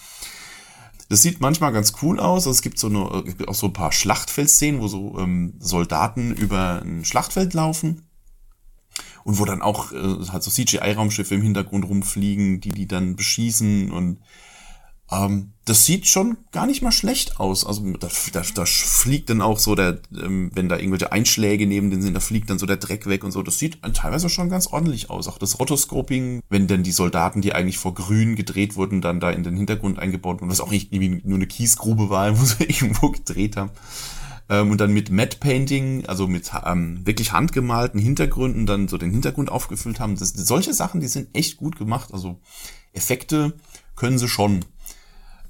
Das 1.10 1.22
sieht 1.22 1.42
manchmal 1.42 1.72
ganz 1.72 1.94
cool 2.02 2.20
aus. 2.20 2.48
Es 2.48 2.64
gibt 2.64 2.80
so 2.80 2.88
eine, 2.88 3.24
auch 3.48 3.56
so 3.56 3.68
ein 3.68 3.74
paar 3.74 3.92
Schlachtfeldszenen, 3.92 4.82
wo 4.82 4.88
so 4.88 5.20
ähm, 5.20 5.54
Soldaten 5.60 6.34
über 6.34 6.82
ein 6.82 7.06
Schlachtfeld 7.06 7.54
laufen. 7.54 8.02
Und 9.24 9.40
wo 9.40 9.46
dann 9.46 9.62
auch 9.62 9.92
äh, 9.92 10.26
halt 10.32 10.44
so 10.44 10.52
CGI-Raumschiffe 10.52 11.36
im 11.36 11.42
Hintergrund 11.42 11.86
rumfliegen, 11.86 12.60
die 12.60 12.72
die 12.72 12.88
dann 12.88 13.16
beschießen 13.16 13.92
und 13.92 14.20
ähm, 15.12 15.54
das 15.66 15.86
sieht 15.86 16.08
schon 16.08 16.38
gar 16.52 16.66
nicht 16.66 16.82
mal 16.82 16.92
schlecht 16.92 17.40
aus. 17.40 17.66
Also 17.66 17.84
da, 17.94 18.10
da, 18.34 18.42
da 18.54 18.66
fliegt 18.66 19.30
dann 19.30 19.42
auch 19.42 19.60
so 19.60 19.76
der, 19.76 20.00
ähm, 20.12 20.52
wenn 20.54 20.68
da 20.70 20.78
irgendwelche 20.78 21.12
Einschläge 21.12 21.68
neben 21.68 21.90
den 21.90 22.02
sind, 22.02 22.14
da 22.14 22.20
fliegt 22.20 22.50
dann 22.50 22.60
so 22.60 22.66
der 22.66 22.78
Dreck 22.78 23.06
weg 23.06 23.24
und 23.24 23.32
so. 23.32 23.44
Das 23.44 23.60
sieht 23.60 23.82
teilweise 23.94 24.30
schon 24.30 24.50
ganz 24.50 24.68
ordentlich 24.68 25.10
aus. 25.10 25.28
Auch 25.28 25.38
das 25.38 25.60
Rotoscoping, 25.60 26.42
wenn 26.50 26.68
dann 26.68 26.84
die 26.84 26.92
Soldaten, 26.92 27.42
die 27.42 27.54
eigentlich 27.54 27.78
vor 27.78 27.94
grün 27.94 28.36
gedreht 28.36 28.76
wurden, 28.76 29.02
dann 29.02 29.20
da 29.20 29.32
in 29.32 29.44
den 29.44 29.56
Hintergrund 29.56 30.00
eingebaut 30.00 30.42
wurden, 30.42 30.52
was 30.52 30.62
auch 30.62 30.72
nicht 30.72 30.92
nur 30.92 31.36
eine 31.36 31.48
Kiesgrube 31.48 32.10
war, 32.10 32.40
wo 32.40 32.44
sie 32.44 32.64
irgendwo 32.64 33.12
gedreht 33.12 33.56
haben. 33.56 33.72
Ähm, 34.50 34.72
und 34.72 34.82
dann 34.82 34.94
mit 34.94 35.10
Matte 35.10 35.38
Painting, 35.38 36.06
also 36.06 36.28
mit 36.28 36.52
ähm, 36.66 37.06
wirklich 37.06 37.32
handgemalten 37.32 38.00
Hintergründen, 38.00 38.66
dann 38.66 38.88
so 38.88 38.98
den 38.98 39.12
Hintergrund 39.12 39.52
aufgefüllt 39.52 40.00
haben. 40.00 40.18
Das, 40.18 40.30
solche 40.30 40.74
Sachen, 40.74 41.02
die 41.02 41.08
sind 41.08 41.30
echt 41.34 41.58
gut 41.58 41.78
gemacht. 41.78 42.14
Also 42.14 42.40
Effekte 42.94 43.54
können 43.96 44.18
sie 44.18 44.28
schon. 44.28 44.66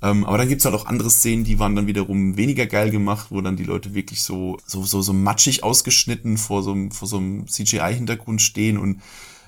Ähm, 0.04 0.26
aber 0.26 0.38
dann 0.38 0.50
gibt's 0.50 0.66
halt 0.66 0.76
auch 0.76 0.86
andere 0.86 1.10
Szenen, 1.10 1.46
die 1.46 1.60
waren 1.60 1.78
dann 1.78 1.88
wiederum 1.88 2.36
weniger 2.36 2.66
geil 2.66 2.92
gemacht, 2.92 3.28
wo 3.30 3.40
dann 3.40 3.56
die 3.56 3.64
Leute 3.64 3.94
wirklich 3.94 4.22
so, 4.22 4.58
so, 4.66 4.84
so, 4.84 5.02
so 5.02 5.14
matschig 5.14 5.64
ausgeschnitten 5.64 6.38
vor 6.38 6.62
so, 6.62 6.74
einem 6.74 6.92
vor 6.92 7.08
so 7.08 7.18
einem 7.18 7.48
CGI-Hintergrund 7.48 8.42
stehen 8.42 8.78
und 8.78 9.02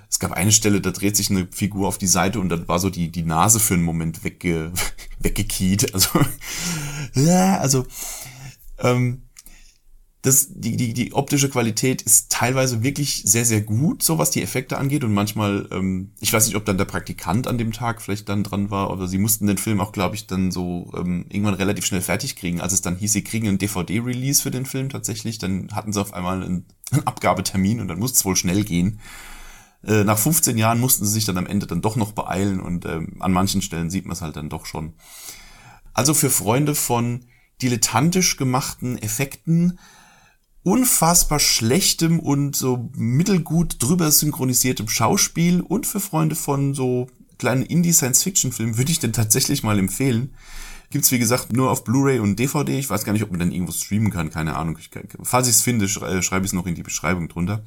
es 0.09 0.19
gab 0.19 0.31
eine 0.31 0.53
Stelle, 0.53 0.79
da 0.79 0.91
dreht 0.91 1.17
sich 1.17 1.29
eine 1.29 1.47
Figur 1.51 1.89
auf 1.89 1.97
die 1.97 2.07
Seite 2.07 2.39
und 2.39 2.47
dann 2.47 2.69
war 2.69 2.79
so 2.79 2.89
die, 2.89 3.11
die 3.11 3.23
Nase 3.23 3.59
für 3.59 3.73
einen 3.73 3.83
Moment 3.83 4.23
wegge, 4.23 4.71
weggekiet. 5.19 5.93
Also, 5.93 6.09
ja, 7.15 7.57
also, 7.57 7.85
ähm, 8.79 9.23
das, 10.25 10.48
die, 10.50 10.75
die, 10.75 10.96
die 10.96 11.13
optische 11.13 11.50
Qualität 11.50 12.01
ist 12.01 12.32
teilweise 12.32 12.82
wirklich 12.82 13.22
sehr, 13.25 13.46
sehr 13.46 13.62
gut, 13.62 14.01
so 14.01 14.17
was 14.17 14.32
die 14.32 14.41
Effekte 14.41 14.79
angeht. 14.79 15.03
Und 15.03 15.13
manchmal, 15.13 15.67
ähm, 15.72 16.13
ich 16.20 16.34
weiß 16.34 16.48
nicht, 16.48 16.55
ob 16.55 16.65
dann 16.65 16.79
der 16.79 16.86
Praktikant 16.86 17.48
an 17.48 17.60
dem 17.60 17.72
Tag 17.72 18.01
vielleicht 18.01 18.27
dann 18.27 18.44
dran 18.44 18.72
war, 18.72 18.89
aber 18.89 19.08
sie 19.08 19.20
mussten 19.20 19.46
den 19.46 19.60
Film 19.60 19.79
auch, 19.79 19.91
glaube 19.91 20.15
ich, 20.15 20.25
dann 20.25 20.50
so 20.50 20.91
ähm, 20.98 21.25
irgendwann 21.29 21.53
relativ 21.53 21.86
schnell 21.86 22.01
fertig 22.01 22.36
kriegen. 22.36 22.60
Als 22.60 22.74
es 22.74 22.82
dann 22.82 22.96
hieß, 22.96 23.13
sie 23.13 23.24
kriegen 23.24 23.48
einen 23.48 23.60
DVD-Release 23.60 24.41
für 24.41 24.50
den 24.50 24.65
Film 24.65 24.89
tatsächlich, 24.89 25.38
dann 25.38 25.70
hatten 25.74 25.94
sie 25.94 26.01
auf 26.01 26.15
einmal 26.15 26.41
einen, 26.41 26.65
einen 26.91 27.03
Abgabetermin 27.05 27.79
und 27.79 27.88
dann 27.88 28.00
musste 28.00 28.17
es 28.17 28.25
wohl 28.25 28.36
schnell 28.36 28.63
gehen. 28.63 29.00
Äh, 29.86 30.05
nach 30.05 30.17
15 30.17 30.58
Jahren 30.58 30.79
mussten 30.79 31.05
sie 31.05 31.12
sich 31.12 31.25
dann 31.25 31.38
am 31.38 31.46
Ende 31.46 31.67
dann 31.67 31.84
doch 31.84 31.98
noch 31.98 32.13
beeilen 32.13 32.62
und 32.62 32.86
ähm, 32.86 33.17
an 33.20 33.32
manchen 33.32 33.62
Stellen 33.62 33.91
sieht 33.91 34.05
man 34.05 34.13
es 34.13 34.24
halt 34.24 34.38
dann 34.38 34.50
doch 34.50 34.65
schon. 34.65 34.94
Also 35.94 36.15
für 36.15 36.32
Freunde 36.32 36.74
von 36.74 37.25
dilettantisch 37.62 38.38
gemachten 38.38 38.98
Effekten, 38.98 39.77
unfassbar 40.65 41.39
schlechtem 41.39 42.19
und 42.19 42.55
so 42.55 42.89
mittelgut 42.98 43.75
drüber 43.79 44.12
synchronisiertem 44.12 44.89
Schauspiel 44.89 45.62
und 45.62 45.86
für 45.86 46.00
Freunde 46.00 46.36
von 46.36 46.74
so 46.74 47.07
kleinen 47.38 47.62
Indie-Science-Fiction-Filmen 47.62 48.75
würde 48.75 48.91
ich 48.91 49.00
den 49.00 49.13
tatsächlich 49.13 49.62
mal 49.62 49.77
empfehlen. 49.77 50.34
Gibt's 50.89 51.12
wie 51.12 51.19
gesagt 51.19 51.53
nur 51.53 51.69
auf 51.69 51.84
Blu-ray 51.84 52.17
und 52.17 52.39
DVD. 52.39 52.79
Ich 52.79 52.89
weiß 52.89 53.03
gar 53.03 53.13
nicht, 53.13 53.22
ob 53.22 53.29
man 53.29 53.39
dann 53.39 53.51
irgendwo 53.51 53.74
streamen 53.74 54.10
kann, 54.10 54.31
keine 54.31 54.55
Ahnung. 54.55 54.79
Ich, 54.79 54.89
falls 55.22 55.48
ich 55.48 55.53
es 55.53 55.62
finde, 55.62 55.86
äh, 55.86 56.24
schreibe 56.24 56.45
ich 56.45 56.50
es 56.50 56.53
noch 56.53 56.65
in 56.65 56.74
die 56.74 56.84
Beschreibung 56.84 57.27
drunter. 57.27 57.63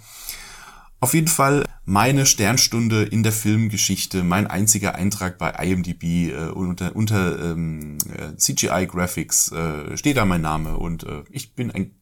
Auf 0.98 1.14
jeden 1.14 1.28
Fall 1.28 1.64
meine 1.84 2.26
Sternstunde 2.26 3.04
in 3.04 3.22
der 3.22 3.30
Filmgeschichte, 3.30 4.24
mein 4.24 4.48
einziger 4.48 4.96
Eintrag 4.96 5.38
bei 5.38 5.50
IMDb 5.50 6.32
äh, 6.32 6.48
unter, 6.48 6.96
unter 6.96 7.52
ähm, 7.52 7.98
äh, 8.12 8.36
CGI 8.36 8.88
Graphics 8.88 9.52
äh, 9.52 9.96
steht 9.96 10.16
da 10.16 10.24
mein 10.24 10.40
Name 10.40 10.76
und 10.76 11.04
äh, 11.04 11.22
ich 11.30 11.54
bin 11.54 11.70
ein 11.70 11.92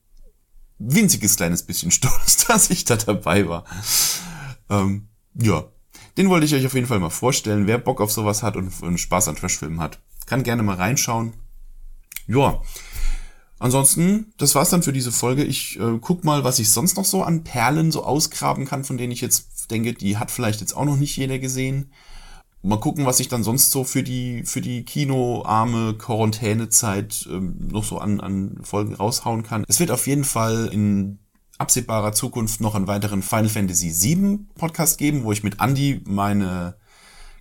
winziges 0.79 1.37
kleines 1.37 1.63
bisschen 1.63 1.91
stolz, 1.91 2.45
dass 2.49 2.71
ich 2.71 2.85
da 2.85 2.97
dabei 2.97 3.49
war. 3.49 3.65
Ähm, 4.69 5.09
ja, 5.35 5.65
den 6.17 6.29
wollte 6.29 6.47
ich 6.47 6.55
euch 6.55 6.67
auf 6.67 6.75
jeden 6.75 6.87
Fall 6.87 7.01
mal 7.01 7.11
vorstellen. 7.11 7.67
Wer 7.67 7.79
Bock 7.79 8.01
auf 8.01 8.13
sowas 8.13 8.43
hat 8.43 8.57
und, 8.57 8.83
und 8.83 8.99
Spaß 8.99 9.29
an 9.29 9.37
Trashfilmen 9.37 9.81
hat, 9.81 10.01
kann 10.27 10.43
gerne 10.43 10.63
mal 10.63 10.77
reinschauen. 10.77 11.35
Ja, 12.27 12.61
ansonsten, 13.59 14.33
das 14.39 14.55
war's 14.55 14.71
dann 14.71 14.83
für 14.83 14.93
diese 14.93 15.13
Folge. 15.13 15.45
Ich 15.45 15.79
äh, 15.79 15.99
guck 16.01 16.25
mal, 16.25 16.45
was 16.45 16.59
ich 16.59 16.71
sonst 16.71 16.97
noch 16.97 17.05
so 17.05 17.23
an 17.23 17.45
Perlen 17.45 17.93
so 17.93 18.05
ausgraben 18.05 18.65
kann, 18.65 18.85
von 18.85 18.99
denen 18.99 19.13
ich 19.13 19.21
jetzt 19.21 19.71
denke, 19.71 19.93
die 19.93 20.17
hat 20.17 20.31
vielleicht 20.31 20.61
jetzt 20.61 20.77
auch 20.77 20.85
noch 20.85 20.97
nicht 20.97 21.17
jeder 21.17 21.39
gesehen. 21.39 21.93
Mal 22.63 22.81
gucken, 22.81 23.07
was 23.07 23.21
ich 23.21 23.29
dann 23.29 23.45
sonst 23.45 23.71
so 23.71 23.85
für 23.85 24.03
die, 24.03 24.43
für 24.45 24.61
die 24.61 24.85
kinoarme 24.85 25.95
Quarantänezeit 25.95 27.29
ähm, 27.31 27.69
noch 27.71 27.85
so 27.85 27.99
an, 27.99 28.21
an 28.21 28.59
Folgen 28.63 28.95
raushauen 28.95 29.43
kann. 29.43 29.65
Es 29.69 29.79
wird 29.79 29.91
auf 29.91 30.07
jeden 30.07 30.25
Fall 30.25 30.69
in 30.73 31.19
absehbarer 31.59 32.13
Zukunft 32.13 32.61
noch 32.61 32.75
einen 32.75 32.87
weiteren 32.87 33.23
Final 33.23 33.49
Fantasy 33.49 33.95
VII 33.95 34.41
Podcast 34.57 34.99
geben, 34.99 35.25
wo 35.25 35.33
ich 35.33 35.43
mit 35.43 35.61
Andy 35.61 36.03
meine 36.07 36.77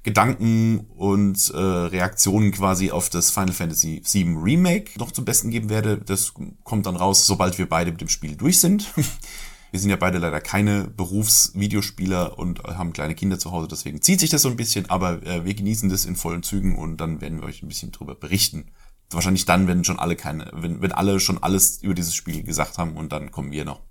Gedanken 0.03 0.81
und 0.95 1.51
äh, 1.53 1.57
Reaktionen 1.57 2.51
quasi 2.51 2.91
auf 2.91 3.09
das 3.09 3.31
Final 3.31 3.53
Fantasy 3.53 4.03
VII 4.05 4.37
Remake 4.39 4.91
noch 4.99 5.11
zum 5.11 5.25
Besten 5.25 5.49
geben 5.49 5.69
werde. 5.69 5.97
Das 5.97 6.33
kommt 6.63 6.85
dann 6.85 6.95
raus, 6.95 7.25
sobald 7.25 7.57
wir 7.57 7.67
beide 7.67 7.91
mit 7.91 8.01
dem 8.01 8.09
Spiel 8.09 8.35
durch 8.35 8.59
sind. 8.59 8.93
Wir 9.75 9.81
sind 9.81 9.89
ja 9.89 9.97
beide 9.97 10.19
leider 10.19 10.39
keine 10.39 10.85
Berufsvideospieler 10.85 12.39
und 12.39 12.63
haben 12.63 12.93
kleine 12.93 13.13
Kinder 13.13 13.37
zu 13.37 13.51
Hause, 13.51 13.67
deswegen 13.67 14.01
zieht 14.01 14.21
sich 14.21 14.29
das 14.29 14.43
so 14.43 14.47
ein 14.47 14.55
bisschen, 14.55 14.89
aber 14.89 15.21
äh, 15.23 15.43
wir 15.43 15.53
genießen 15.53 15.89
das 15.89 16.05
in 16.05 16.15
vollen 16.15 16.43
Zügen 16.43 16.77
und 16.77 16.95
dann 16.95 17.19
werden 17.19 17.41
wir 17.41 17.45
euch 17.45 17.61
ein 17.61 17.67
bisschen 17.67 17.91
drüber 17.91 18.15
berichten. 18.15 18.71
Wahrscheinlich 19.09 19.43
dann, 19.43 19.67
wenn 19.67 19.83
schon 19.83 19.99
alle 19.99 20.15
keine, 20.15 20.49
wenn, 20.53 20.81
wenn 20.81 20.93
alle 20.93 21.19
schon 21.19 21.43
alles 21.43 21.83
über 21.83 21.93
dieses 21.93 22.15
Spiel 22.15 22.43
gesagt 22.43 22.77
haben 22.77 22.95
und 22.95 23.11
dann 23.11 23.31
kommen 23.31 23.51
wir 23.51 23.65
noch 23.65 23.81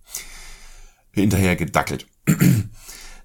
hinterher 1.12 1.54
gedackelt. 1.54 2.06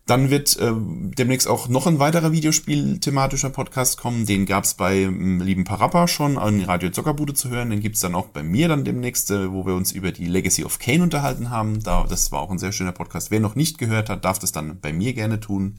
Dann 0.10 0.32
wird 0.32 0.58
äh, 0.58 0.72
demnächst 0.74 1.48
auch 1.48 1.68
noch 1.68 1.86
ein 1.86 2.00
weiterer 2.00 2.32
Videospiel-thematischer 2.32 3.52
Podcast 3.52 4.00
kommen. 4.00 4.26
Den 4.26 4.48
gab's 4.48 4.74
bei 4.74 5.02
ähm, 5.02 5.40
lieben 5.40 5.66
Parappa 5.66 6.08
schon 6.08 6.40
an 6.40 6.64
Radio 6.64 6.90
Zockerbude 6.90 7.36
zu 7.36 7.50
hören. 7.50 7.70
Den 7.70 7.80
gibt's 7.80 8.00
dann 8.00 8.16
auch 8.16 8.30
bei 8.30 8.42
mir 8.42 8.68
dann 8.68 8.84
demnächst, 8.84 9.30
äh, 9.30 9.52
wo 9.52 9.68
wir 9.68 9.76
uns 9.76 9.92
über 9.92 10.12
die 10.12 10.26
Legacy 10.26 10.64
of 10.64 10.80
Kane 10.80 11.04
unterhalten 11.04 11.52
haben. 11.52 11.84
Da, 11.84 12.08
das 12.10 12.32
war 12.32 12.42
auch 12.42 12.50
ein 12.50 12.58
sehr 12.58 12.72
schöner 12.72 12.92
Podcast. 12.92 13.30
Wer 13.30 13.40
noch 13.40 13.54
nicht 13.54 13.78
gehört 13.78 14.10
hat, 14.10 14.26
darf 14.26 14.40
das 14.40 14.52
dann 14.52 14.80
bei 14.80 14.92
mir 14.92 15.14
gerne 15.14 15.40
tun. 15.40 15.78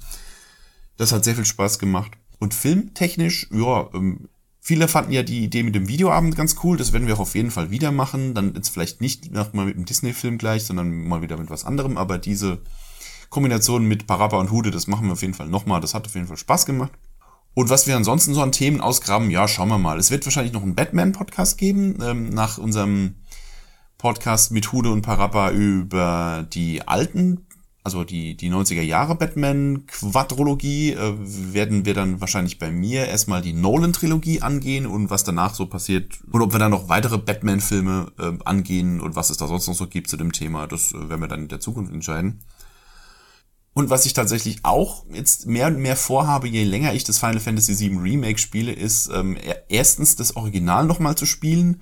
Das 0.96 1.10
hat 1.10 1.24
sehr 1.24 1.34
viel 1.34 1.44
Spaß 1.44 1.80
gemacht. 1.80 2.12
Und 2.38 2.54
filmtechnisch, 2.54 3.48
ja, 3.52 3.90
ähm, 3.94 4.28
Viele 4.62 4.88
fanden 4.88 5.12
ja 5.12 5.22
die 5.22 5.42
Idee 5.42 5.62
mit 5.62 5.74
dem 5.74 5.88
Videoabend 5.88 6.36
ganz 6.36 6.54
cool. 6.62 6.76
Das 6.76 6.92
werden 6.92 7.06
wir 7.08 7.14
auch 7.14 7.20
auf 7.20 7.34
jeden 7.34 7.50
Fall 7.50 7.70
wieder 7.70 7.92
machen. 7.92 8.34
Dann 8.34 8.54
jetzt 8.54 8.68
vielleicht 8.68 9.00
nicht 9.00 9.32
nochmal 9.32 9.64
mit 9.64 9.76
dem 9.76 9.86
Disney-Film 9.86 10.36
gleich, 10.36 10.64
sondern 10.64 11.08
mal 11.08 11.22
wieder 11.22 11.38
mit 11.38 11.48
was 11.48 11.64
anderem. 11.64 11.96
Aber 11.96 12.18
diese 12.18 12.60
Kombination 13.30 13.84
mit 13.84 14.06
Parappa 14.06 14.38
und 14.38 14.50
Hude, 14.50 14.70
das 14.70 14.88
machen 14.88 15.06
wir 15.06 15.12
auf 15.12 15.22
jeden 15.22 15.34
Fall 15.34 15.48
nochmal. 15.48 15.80
Das 15.80 15.94
hat 15.94 16.06
auf 16.06 16.14
jeden 16.14 16.26
Fall 16.26 16.36
Spaß 16.36 16.66
gemacht. 16.66 16.92
Und 17.54 17.70
was 17.70 17.86
wir 17.86 17.96
ansonsten 17.96 18.34
so 18.34 18.42
an 18.42 18.52
Themen 18.52 18.80
ausgraben, 18.80 19.30
ja, 19.30 19.48
schauen 19.48 19.68
wir 19.68 19.78
mal. 19.78 19.98
Es 19.98 20.10
wird 20.10 20.24
wahrscheinlich 20.24 20.52
noch 20.52 20.62
einen 20.62 20.74
Batman-Podcast 20.74 21.58
geben, 21.58 21.98
ähm, 22.02 22.30
nach 22.30 22.58
unserem 22.58 23.14
Podcast 23.98 24.50
mit 24.50 24.72
Hude 24.72 24.90
und 24.90 25.02
Parappa 25.02 25.50
über 25.50 26.46
die 26.52 26.86
alten, 26.86 27.46
also 27.84 28.04
die, 28.04 28.36
die 28.36 28.50
90er 28.50 28.82
Jahre 28.82 29.14
Batman-Quadrologie, 29.14 30.92
äh, 30.92 31.14
werden 31.18 31.84
wir 31.84 31.94
dann 31.94 32.20
wahrscheinlich 32.20 32.58
bei 32.58 32.70
mir 32.70 33.06
erstmal 33.06 33.42
die 33.42 33.52
Nolan-Trilogie 33.52 34.42
angehen 34.42 34.86
und 34.86 35.10
was 35.10 35.24
danach 35.24 35.54
so 35.54 35.66
passiert 35.66 36.18
und 36.30 36.40
ob 36.40 36.52
wir 36.52 36.58
dann 36.58 36.70
noch 36.70 36.88
weitere 36.88 37.18
Batman-Filme 37.18 38.12
äh, 38.18 38.32
angehen 38.44 39.00
und 39.00 39.16
was 39.16 39.30
es 39.30 39.36
da 39.36 39.46
sonst 39.48 39.66
noch 39.66 39.74
so 39.74 39.86
gibt 39.86 40.08
zu 40.08 40.16
dem 40.16 40.32
Thema, 40.32 40.66
das 40.66 40.92
äh, 40.92 41.08
werden 41.08 41.20
wir 41.20 41.28
dann 41.28 41.42
in 41.42 41.48
der 41.48 41.60
Zukunft 41.60 41.92
entscheiden. 41.92 42.40
Und 43.72 43.88
was 43.88 44.04
ich 44.04 44.14
tatsächlich 44.14 44.58
auch 44.64 45.04
jetzt 45.12 45.46
mehr 45.46 45.68
und 45.68 45.78
mehr 45.78 45.96
vorhabe, 45.96 46.48
je 46.48 46.64
länger 46.64 46.92
ich 46.92 47.04
das 47.04 47.18
Final 47.18 47.40
Fantasy 47.40 47.78
VII 47.78 47.98
Remake 47.98 48.38
spiele, 48.38 48.72
ist 48.72 49.08
ähm, 49.12 49.38
erstens 49.68 50.16
das 50.16 50.36
Original 50.36 50.84
nochmal 50.84 51.14
zu 51.14 51.24
spielen. 51.24 51.80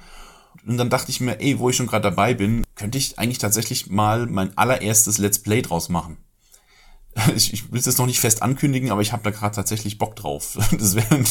Und 0.66 0.76
dann 0.76 0.90
dachte 0.90 1.11
ich 1.11 1.21
mir, 1.21 1.40
ey, 1.40 1.59
wo 1.59 1.71
ich 1.71 1.76
schon 1.76 1.87
gerade 1.87 2.02
dabei 2.02 2.35
bin, 2.35 2.64
könnte 2.75 2.99
ich 2.99 3.18
eigentlich 3.18 3.38
tatsächlich 3.38 3.88
mal 3.88 4.26
mein 4.26 4.57
allererstes 4.59 5.16
Let's 5.18 5.38
Play 5.38 5.62
draus 5.62 5.88
machen. 5.88 6.18
Ich, 7.34 7.52
ich 7.52 7.72
will 7.72 7.78
es 7.78 7.87
jetzt 7.87 7.98
noch 7.98 8.06
nicht 8.06 8.20
fest 8.20 8.42
ankündigen, 8.42 8.90
aber 8.90 9.00
ich 9.00 9.12
habe 9.12 9.22
da 9.22 9.30
gerade 9.30 9.54
tatsächlich 9.54 9.98
Bock 9.98 10.16
drauf. 10.16 10.58
Das 10.78 10.94
wäre 10.94 11.25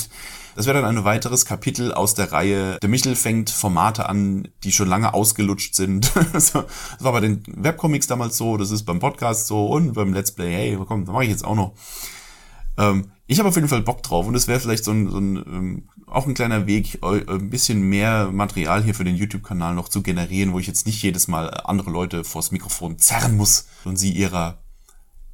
das 0.56 0.66
wär 0.66 0.74
dann 0.74 0.86
ein 0.86 1.04
weiteres 1.04 1.46
Kapitel 1.46 1.94
aus 1.94 2.16
der 2.16 2.32
Reihe. 2.32 2.80
Der 2.82 2.90
Michel 2.90 3.16
fängt 3.16 3.52
Formate 3.52 4.10
an, 4.10 4.48
die 4.64 4.72
schon 4.72 4.88
lange 4.88 5.14
ausgelutscht 5.14 5.76
sind. 5.76 6.12
Das 6.34 6.54
war 6.56 6.66
bei 7.00 7.20
den 7.20 7.44
Webcomics 7.48 8.08
damals 8.08 8.38
so, 8.38 8.58
das 8.58 8.72
ist 8.72 8.84
beim 8.84 9.00
Podcast 9.00 9.48
so 9.48 9.68
und 9.68 9.94
beim 9.94 10.14
Let's 10.14 10.32
Play, 10.32 10.54
hey, 10.54 10.80
komm, 10.88 11.06
da 11.06 11.12
mache 11.12 11.26
ich 11.26 11.30
jetzt 11.30 11.46
auch 11.46 11.56
noch. 11.56 11.74
Ähm, 12.78 13.12
ich 13.28 13.40
habe 13.40 13.50
auf 13.50 13.56
jeden 13.56 13.68
Fall 13.68 13.82
Bock 13.82 14.02
drauf 14.04 14.26
und 14.26 14.36
es 14.36 14.48
wäre 14.48 14.60
vielleicht 14.60 14.84
so 14.84 14.92
ein, 14.92 15.10
so 15.10 15.18
ein 15.20 15.36
ähm, 15.38 15.90
auch 16.08 16.26
ein 16.26 16.34
kleiner 16.34 16.66
Weg, 16.66 17.00
ein 17.04 17.50
bisschen 17.50 17.82
mehr 17.82 18.32
Material 18.32 18.82
hier 18.82 18.96
für 18.96 19.04
den 19.04 19.16
YouTube-Kanal 19.16 19.76
noch 19.76 19.90
zu 19.90 20.02
generieren, 20.02 20.54
wo 20.54 20.60
ich 20.60 20.68
jetzt 20.68 20.86
nicht 20.86 21.02
jedes 21.04 21.28
Mal 21.28 21.50
andere 21.50 21.92
Leute 21.92 22.24
vors 22.24 22.52
Mikrofon 22.52 22.98
zerren 22.98 23.36
muss 23.36 23.68
und 23.84 23.98
sie 23.98 24.14
ihrer 24.14 24.58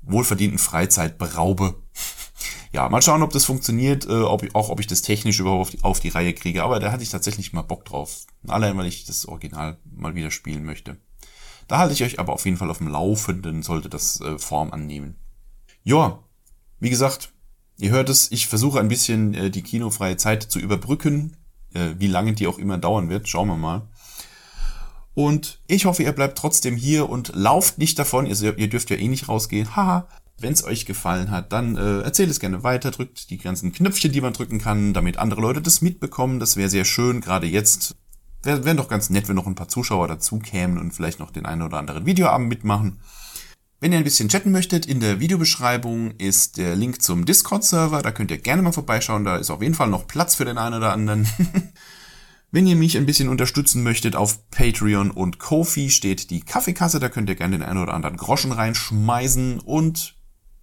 wohlverdienten 0.05 0.60
Freizeit 0.60 1.17
beraube. 1.17 1.75
Ja, 2.72 2.89
mal 2.89 3.01
schauen, 3.01 3.22
ob 3.22 3.31
das 3.31 3.45
funktioniert, 3.45 4.05
äh, 4.07 4.22
ob, 4.22 4.43
auch 4.55 4.69
ob 4.69 4.79
ich 4.79 4.88
das 4.88 5.03
technisch 5.03 5.39
überhaupt 5.39 5.62
auf 5.62 5.69
die, 5.69 5.83
auf 5.83 6.00
die 6.00 6.10
Reihe 6.10 6.33
kriege. 6.33 6.63
Aber 6.63 6.79
da 6.79 6.91
hatte 6.91 7.03
ich 7.03 7.10
tatsächlich 7.10 7.53
mal 7.53 7.62
Bock 7.62 7.86
drauf. 7.86 8.25
Allein, 8.48 8.77
weil 8.77 8.88
ich 8.88 9.05
das 9.05 9.27
Original 9.27 9.77
mal 9.86 10.15
wieder 10.15 10.31
spielen 10.31 10.65
möchte. 10.65 10.98
Da 11.67 11.77
halte 11.77 11.93
ich 11.93 12.03
euch 12.03 12.19
aber 12.19 12.33
auf 12.33 12.45
jeden 12.45 12.57
Fall 12.57 12.69
auf 12.69 12.79
dem 12.79 12.88
Laufenden, 12.88 13.63
sollte 13.63 13.89
das 13.89 14.19
äh, 14.22 14.38
Form 14.39 14.72
annehmen. 14.72 15.15
Ja, 15.83 16.24
wie 16.79 16.89
gesagt, 16.89 17.31
ihr 17.77 17.91
hört 17.91 18.10
es, 18.10 18.31
ich 18.31 18.48
versuche 18.48 18.79
ein 18.79 18.88
bisschen 18.88 19.33
äh, 19.33 19.50
die 19.50 19.62
kinofreie 19.62 20.17
Zeit 20.17 20.43
zu 20.43 20.60
überbrücken. 20.60 21.38
Äh, 21.74 21.95
wie 21.98 22.07
lange 22.07 22.33
die 22.33 22.48
auch 22.48 22.57
immer 22.57 22.77
dauern 22.77 23.10
wird, 23.10 23.29
schauen 23.29 23.48
wir 23.48 23.57
mal. 23.57 23.88
Und 25.15 25.60
ich 25.67 25.86
hoffe, 25.86 26.03
ihr 26.03 26.12
bleibt 26.12 26.38
trotzdem 26.38 26.75
hier 26.75 27.10
und 27.10 27.32
lauft 27.36 27.77
nicht 27.77 28.00
davon. 28.00 28.25
Ihr, 28.25 28.58
ihr 28.58 28.70
dürft 28.70 28.89
ja 28.89 28.98
eh 28.98 29.08
nicht 29.08 29.29
rausgehen. 29.29 29.75
Haha. 29.75 30.08
Wenn 30.39 30.53
es 30.53 30.63
euch 30.63 30.86
gefallen 30.86 31.29
hat, 31.29 31.53
dann 31.53 31.78
äh, 31.78 32.02
erzählt 32.02 32.32
es 32.32 32.39
gerne 32.39 32.63
weiter, 32.63 32.89
drückt 32.89 33.30
die 33.30 33.38
ganzen 33.38 33.71
Knöpfchen, 33.71 34.12
die 34.12 34.19
man 34.19 34.34
drücken 34.34 34.60
kann, 34.60 34.93
damit 34.93 35.17
andere 35.17 35.41
Leute 35.41 35.62
das 35.62 35.82
mitbekommen. 35.82 36.39
Das 36.39 36.58
wäre 36.58 36.69
sehr 36.69 36.86
schön, 36.86 37.21
gerade 37.21 37.45
jetzt. 37.45 37.95
Wäre 38.41 38.65
wär 38.65 38.73
doch 38.73 38.89
ganz 38.89 39.10
nett, 39.10 39.30
wenn 39.30 39.36
noch 39.36 39.45
ein 39.45 39.56
paar 39.56 39.69
Zuschauer 39.69 40.08
dazu 40.08 40.39
kämen 40.39 40.80
und 40.80 40.91
vielleicht 40.91 41.19
noch 41.19 41.32
den 41.32 41.45
einen 41.45 41.62
oder 41.62 41.78
anderen 41.78 42.06
Videoabend 42.06 42.49
mitmachen. 42.49 42.99
Wenn 43.80 43.91
ihr 43.91 43.99
ein 43.99 44.04
bisschen 44.04 44.30
chatten 44.30 44.52
möchtet, 44.52 44.86
in 44.86 44.99
der 44.99 45.19
Videobeschreibung 45.19 46.12
ist 46.17 46.58
der 46.58 46.76
Link 46.76 47.02
zum 47.02 47.26
Discord-Server. 47.26 48.02
Da 48.02 48.12
könnt 48.12 48.32
ihr 48.32 48.38
gerne 48.38 48.62
mal 48.62 48.71
vorbeischauen. 48.71 49.26
Da 49.26 49.38
ist 49.38 49.49
auf 49.49 49.62
jeden 49.62 49.76
Fall 49.76 49.89
noch 49.89 50.08
Platz 50.08 50.36
für 50.36 50.45
den 50.45 50.58
einen 50.58 50.76
oder 50.76 50.93
anderen. 50.93 51.28
Wenn 52.54 52.68
ihr 52.68 52.76
mich 52.76 52.96
ein 52.98 53.08
bisschen 53.08 53.30
unterstützen 53.30 53.82
möchtet, 53.82 54.16
auf 54.16 54.48
Patreon 54.52 55.10
und 55.10 55.39
Kofi 55.39 55.89
steht 55.89 56.30
die 56.30 56.42
Kaffeekasse, 56.42 57.00
da 57.00 57.10
könnt 57.10 57.28
ihr 57.28 57.34
gerne 57.36 57.58
den 57.58 57.68
einen 57.68 57.82
oder 57.82 57.96
anderen 57.96 58.16
Groschen 58.16 58.52
reinschmeißen 58.52 59.60
und 59.60 60.13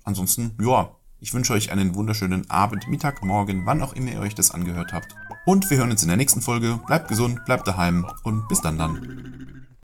ansonsten, 0.04 0.52
ja, 0.62 0.94
ich 1.18 1.34
wünsche 1.34 1.52
euch 1.52 1.72
einen 1.72 1.96
wunderschönen 1.96 2.48
Abend, 2.48 2.86
Mittag, 2.86 3.24
Morgen, 3.24 3.66
wann 3.66 3.82
auch 3.82 3.92
immer 3.94 4.12
ihr 4.12 4.20
euch 4.20 4.36
das 4.36 4.52
angehört 4.52 4.92
habt. 4.92 5.16
Und 5.46 5.68
wir 5.68 5.78
hören 5.78 5.90
uns 5.90 6.02
in 6.02 6.08
der 6.08 6.16
nächsten 6.16 6.42
Folge. 6.42 6.78
Bleibt 6.86 7.08
gesund, 7.08 7.44
bleibt 7.44 7.66
daheim 7.66 8.06
und 8.22 8.46
bis 8.46 8.60
dann 8.60 8.78
dann. 8.78 9.66